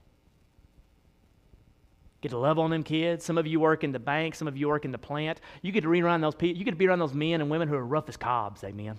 Get 2.22 2.30
to 2.30 2.38
love 2.38 2.58
on 2.58 2.70
them 2.70 2.82
kids. 2.82 3.26
Some 3.26 3.36
of 3.36 3.46
you 3.46 3.60
work 3.60 3.84
in 3.84 3.92
the 3.92 3.98
bank, 3.98 4.34
some 4.34 4.48
of 4.48 4.56
you 4.56 4.68
work 4.68 4.86
in 4.86 4.90
the 4.90 4.96
plant. 4.96 5.42
You 5.60 5.70
get 5.70 5.82
to 5.82 5.90
be 5.90 6.00
around 6.00 6.22
those 6.22 6.34
people. 6.34 6.58
You 6.58 6.64
get 6.64 6.70
to 6.70 6.78
be 6.78 6.86
around 6.86 7.00
those 7.00 7.12
men 7.12 7.42
and 7.42 7.50
women 7.50 7.68
who 7.68 7.74
are 7.74 7.84
rough 7.84 8.08
as 8.08 8.16
cobs, 8.16 8.64
amen. 8.64 8.96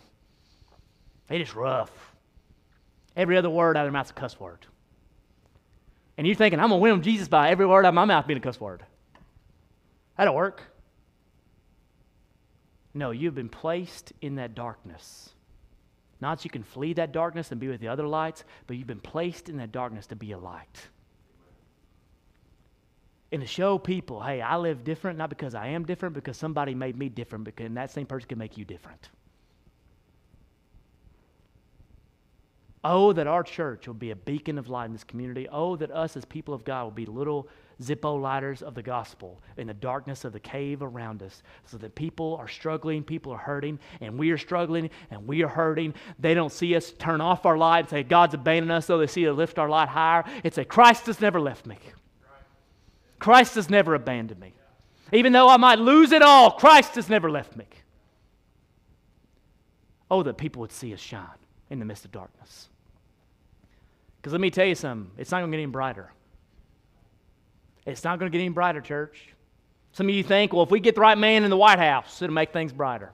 They 1.29 1.39
just 1.39 1.55
rough. 1.55 2.13
Every 3.15 3.37
other 3.37 3.49
word 3.49 3.75
out 3.75 3.81
of 3.81 3.85
their 3.85 3.91
mouth's 3.91 4.11
a 4.11 4.13
cuss 4.13 4.39
word. 4.39 4.67
And 6.19 6.27
you're 6.27 6.35
thinking, 6.35 6.59
I'm 6.59 6.69
to 6.69 6.75
win 6.75 6.91
them 6.91 7.01
Jesus 7.01 7.27
by 7.27 7.49
every 7.49 7.65
word 7.65 7.85
out 7.85 7.89
of 7.89 7.95
my 7.95 8.05
mouth 8.05 8.27
being 8.27 8.37
a 8.37 8.41
cuss 8.41 8.61
word. 8.61 8.83
That'll 10.15 10.35
work. 10.35 10.70
No, 12.93 13.11
you've 13.11 13.35
been 13.35 13.49
placed 13.49 14.13
in 14.21 14.35
that 14.35 14.55
darkness. 14.55 15.29
Not 16.19 16.37
that 16.37 16.45
you 16.45 16.51
can 16.51 16.63
flee 16.63 16.93
that 16.93 17.11
darkness 17.11 17.51
and 17.51 17.59
be 17.59 17.67
with 17.67 17.81
the 17.81 17.87
other 17.87 18.05
lights, 18.05 18.43
but 18.67 18.77
you've 18.77 18.87
been 18.87 18.99
placed 18.99 19.49
in 19.49 19.57
that 19.57 19.71
darkness 19.71 20.07
to 20.07 20.15
be 20.15 20.33
a 20.33 20.37
light. 20.37 20.87
And 23.31 23.41
to 23.41 23.47
show 23.47 23.77
people, 23.77 24.21
hey, 24.21 24.41
I 24.41 24.57
live 24.57 24.83
different, 24.83 25.17
not 25.17 25.29
because 25.29 25.55
I 25.55 25.67
am 25.67 25.85
different, 25.85 26.13
because 26.13 26.37
somebody 26.37 26.75
made 26.75 26.97
me 26.97 27.07
different, 27.07 27.45
because 27.45 27.71
that 27.73 27.91
same 27.91 28.05
person 28.05 28.27
can 28.27 28.37
make 28.37 28.57
you 28.57 28.65
different. 28.65 29.09
Oh, 32.83 33.13
that 33.13 33.27
our 33.27 33.43
church 33.43 33.87
will 33.87 33.93
be 33.93 34.11
a 34.11 34.15
beacon 34.15 34.57
of 34.57 34.67
light 34.67 34.85
in 34.85 34.91
this 34.91 35.03
community. 35.03 35.47
Oh, 35.49 35.75
that 35.77 35.91
us 35.91 36.17
as 36.17 36.25
people 36.25 36.53
of 36.53 36.65
God 36.65 36.83
will 36.83 36.91
be 36.91 37.05
little 37.05 37.47
Zippo 37.81 38.21
lighters 38.21 38.61
of 38.61 38.75
the 38.75 38.83
gospel 38.83 39.41
in 39.57 39.67
the 39.67 39.73
darkness 39.73 40.23
of 40.23 40.33
the 40.33 40.39
cave 40.39 40.81
around 40.81 41.23
us 41.23 41.41
so 41.65 41.77
that 41.77 41.95
people 41.95 42.35
are 42.39 42.47
struggling, 42.47 43.03
people 43.03 43.31
are 43.31 43.37
hurting, 43.37 43.79
and 43.99 44.17
we 44.17 44.31
are 44.31 44.37
struggling 44.37 44.89
and 45.09 45.27
we 45.27 45.43
are 45.43 45.47
hurting. 45.47 45.93
They 46.19 46.33
don't 46.33 46.51
see 46.51 46.75
us 46.75 46.91
turn 46.91 47.21
off 47.21 47.45
our 47.45 47.57
light 47.57 47.79
and 47.79 47.89
say, 47.89 48.03
God's 48.03 48.35
abandoned 48.35 48.71
us, 48.71 48.85
so 48.85 48.97
they 48.97 49.07
see 49.07 49.27
us 49.27 49.35
lift 49.35 49.57
our 49.57 49.69
light 49.69 49.89
higher. 49.89 50.23
It's 50.43 50.57
a 50.57 50.65
Christ 50.65 51.07
has 51.07 51.19
never 51.19 51.39
left 51.39 51.65
me. 51.65 51.77
Christ 53.19 53.55
has 53.55 53.69
never 53.69 53.95
abandoned 53.95 54.39
me. 54.39 54.53
Even 55.13 55.33
though 55.33 55.49
I 55.49 55.57
might 55.57 55.79
lose 55.79 56.11
it 56.11 56.21
all, 56.21 56.51
Christ 56.51 56.95
has 56.95 57.09
never 57.09 57.29
left 57.29 57.55
me. 57.55 57.65
Oh, 60.09 60.23
that 60.23 60.37
people 60.37 60.61
would 60.61 60.71
see 60.71 60.93
us 60.93 60.99
shine 60.99 61.25
in 61.69 61.79
the 61.79 61.85
midst 61.85 62.05
of 62.05 62.11
darkness. 62.11 62.69
Because 64.17 64.33
let 64.33 64.41
me 64.41 64.51
tell 64.51 64.65
you 64.65 64.75
something, 64.75 65.09
it's 65.17 65.31
not 65.31 65.39
going 65.39 65.51
to 65.51 65.57
get 65.57 65.63
any 65.63 65.71
brighter. 65.71 66.11
It's 67.85 68.03
not 68.03 68.19
going 68.19 68.31
to 68.31 68.37
get 68.37 68.43
any 68.43 68.53
brighter, 68.53 68.81
church. 68.81 69.29
Some 69.93 70.07
of 70.07 70.15
you 70.15 70.23
think, 70.23 70.53
well, 70.53 70.63
if 70.63 70.71
we 70.71 70.79
get 70.79 70.95
the 70.95 71.01
right 71.01 71.17
man 71.17 71.43
in 71.43 71.49
the 71.49 71.57
White 71.57 71.79
House, 71.79 72.21
it'll 72.21 72.33
make 72.33 72.53
things 72.53 72.71
brighter. 72.71 73.11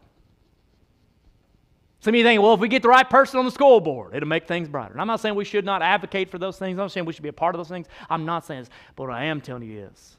Some 1.99 2.13
of 2.13 2.19
you 2.19 2.23
think, 2.23 2.41
well, 2.41 2.53
if 2.53 2.59
we 2.59 2.67
get 2.67 2.83
the 2.83 2.89
right 2.89 3.09
person 3.09 3.39
on 3.39 3.45
the 3.45 3.51
school 3.51 3.79
board, 3.79 4.13
it'll 4.13 4.29
make 4.29 4.47
things 4.47 4.69
brighter. 4.69 4.91
And 4.91 5.01
I'm 5.01 5.07
not 5.07 5.19
saying 5.19 5.33
we 5.35 5.45
should 5.45 5.65
not 5.65 5.81
advocate 5.81 6.29
for 6.29 6.37
those 6.37 6.57
things. 6.57 6.77
I'm 6.77 6.89
saying 6.89 7.05
we 7.05 7.13
should 7.13 7.23
be 7.23 7.29
a 7.29 7.33
part 7.33 7.55
of 7.55 7.59
those 7.59 7.69
things. 7.69 7.87
I'm 8.09 8.25
not 8.25 8.45
saying 8.45 8.61
this. 8.61 8.69
But 8.95 9.07
what 9.07 9.13
I 9.13 9.25
am 9.25 9.41
telling 9.41 9.63
you 9.63 9.89
is 9.91 10.17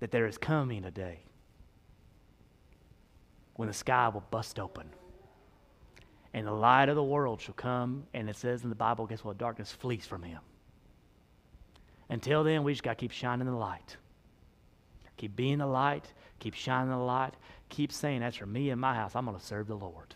that 0.00 0.10
there 0.10 0.26
is 0.26 0.38
coming 0.38 0.84
a 0.84 0.90
day 0.90 1.18
when 3.54 3.68
the 3.68 3.74
sky 3.74 4.08
will 4.08 4.24
bust 4.30 4.58
open 4.58 4.88
and 6.32 6.46
the 6.46 6.52
light 6.52 6.88
of 6.88 6.96
the 6.96 7.04
world 7.04 7.40
shall 7.40 7.54
come. 7.54 8.04
And 8.14 8.28
it 8.28 8.36
says 8.36 8.64
in 8.64 8.70
the 8.70 8.74
Bible, 8.74 9.06
guess 9.06 9.22
what? 9.22 9.38
Darkness 9.38 9.70
flees 9.70 10.06
from 10.06 10.22
him. 10.22 10.40
Until 12.08 12.44
then, 12.44 12.62
we 12.62 12.72
just 12.72 12.82
got 12.82 12.92
to 12.92 12.96
keep 12.96 13.12
shining 13.12 13.46
the 13.46 13.52
light. 13.52 13.96
Keep 15.16 15.36
being 15.36 15.58
the 15.58 15.66
light. 15.66 16.12
Keep 16.38 16.54
shining 16.54 16.90
the 16.90 16.96
light. 16.96 17.34
Keep 17.68 17.92
saying, 17.92 18.22
as 18.22 18.36
for 18.36 18.46
me 18.46 18.70
and 18.70 18.80
my 18.80 18.94
house, 18.94 19.14
I'm 19.14 19.24
going 19.24 19.38
to 19.38 19.44
serve 19.44 19.66
the 19.66 19.76
Lord. 19.76 20.14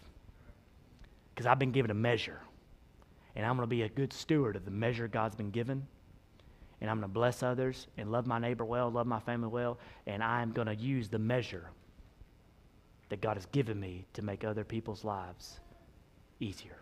Because 1.34 1.46
I've 1.46 1.58
been 1.58 1.72
given 1.72 1.90
a 1.90 1.94
measure. 1.94 2.40
And 3.36 3.46
I'm 3.46 3.56
going 3.56 3.66
to 3.66 3.70
be 3.70 3.82
a 3.82 3.88
good 3.88 4.12
steward 4.12 4.56
of 4.56 4.64
the 4.64 4.70
measure 4.70 5.08
God's 5.08 5.36
been 5.36 5.50
given. 5.50 5.86
And 6.80 6.90
I'm 6.90 6.96
going 6.96 7.08
to 7.08 7.14
bless 7.14 7.42
others 7.42 7.86
and 7.96 8.10
love 8.10 8.26
my 8.26 8.38
neighbor 8.38 8.64
well, 8.64 8.90
love 8.90 9.06
my 9.06 9.20
family 9.20 9.48
well. 9.48 9.78
And 10.06 10.22
I'm 10.22 10.52
going 10.52 10.66
to 10.66 10.74
use 10.74 11.08
the 11.08 11.18
measure 11.18 11.70
that 13.08 13.20
God 13.20 13.36
has 13.36 13.46
given 13.46 13.78
me 13.80 14.04
to 14.12 14.22
make 14.22 14.44
other 14.44 14.64
people's 14.64 15.04
lives 15.04 15.60
easier. 16.40 16.78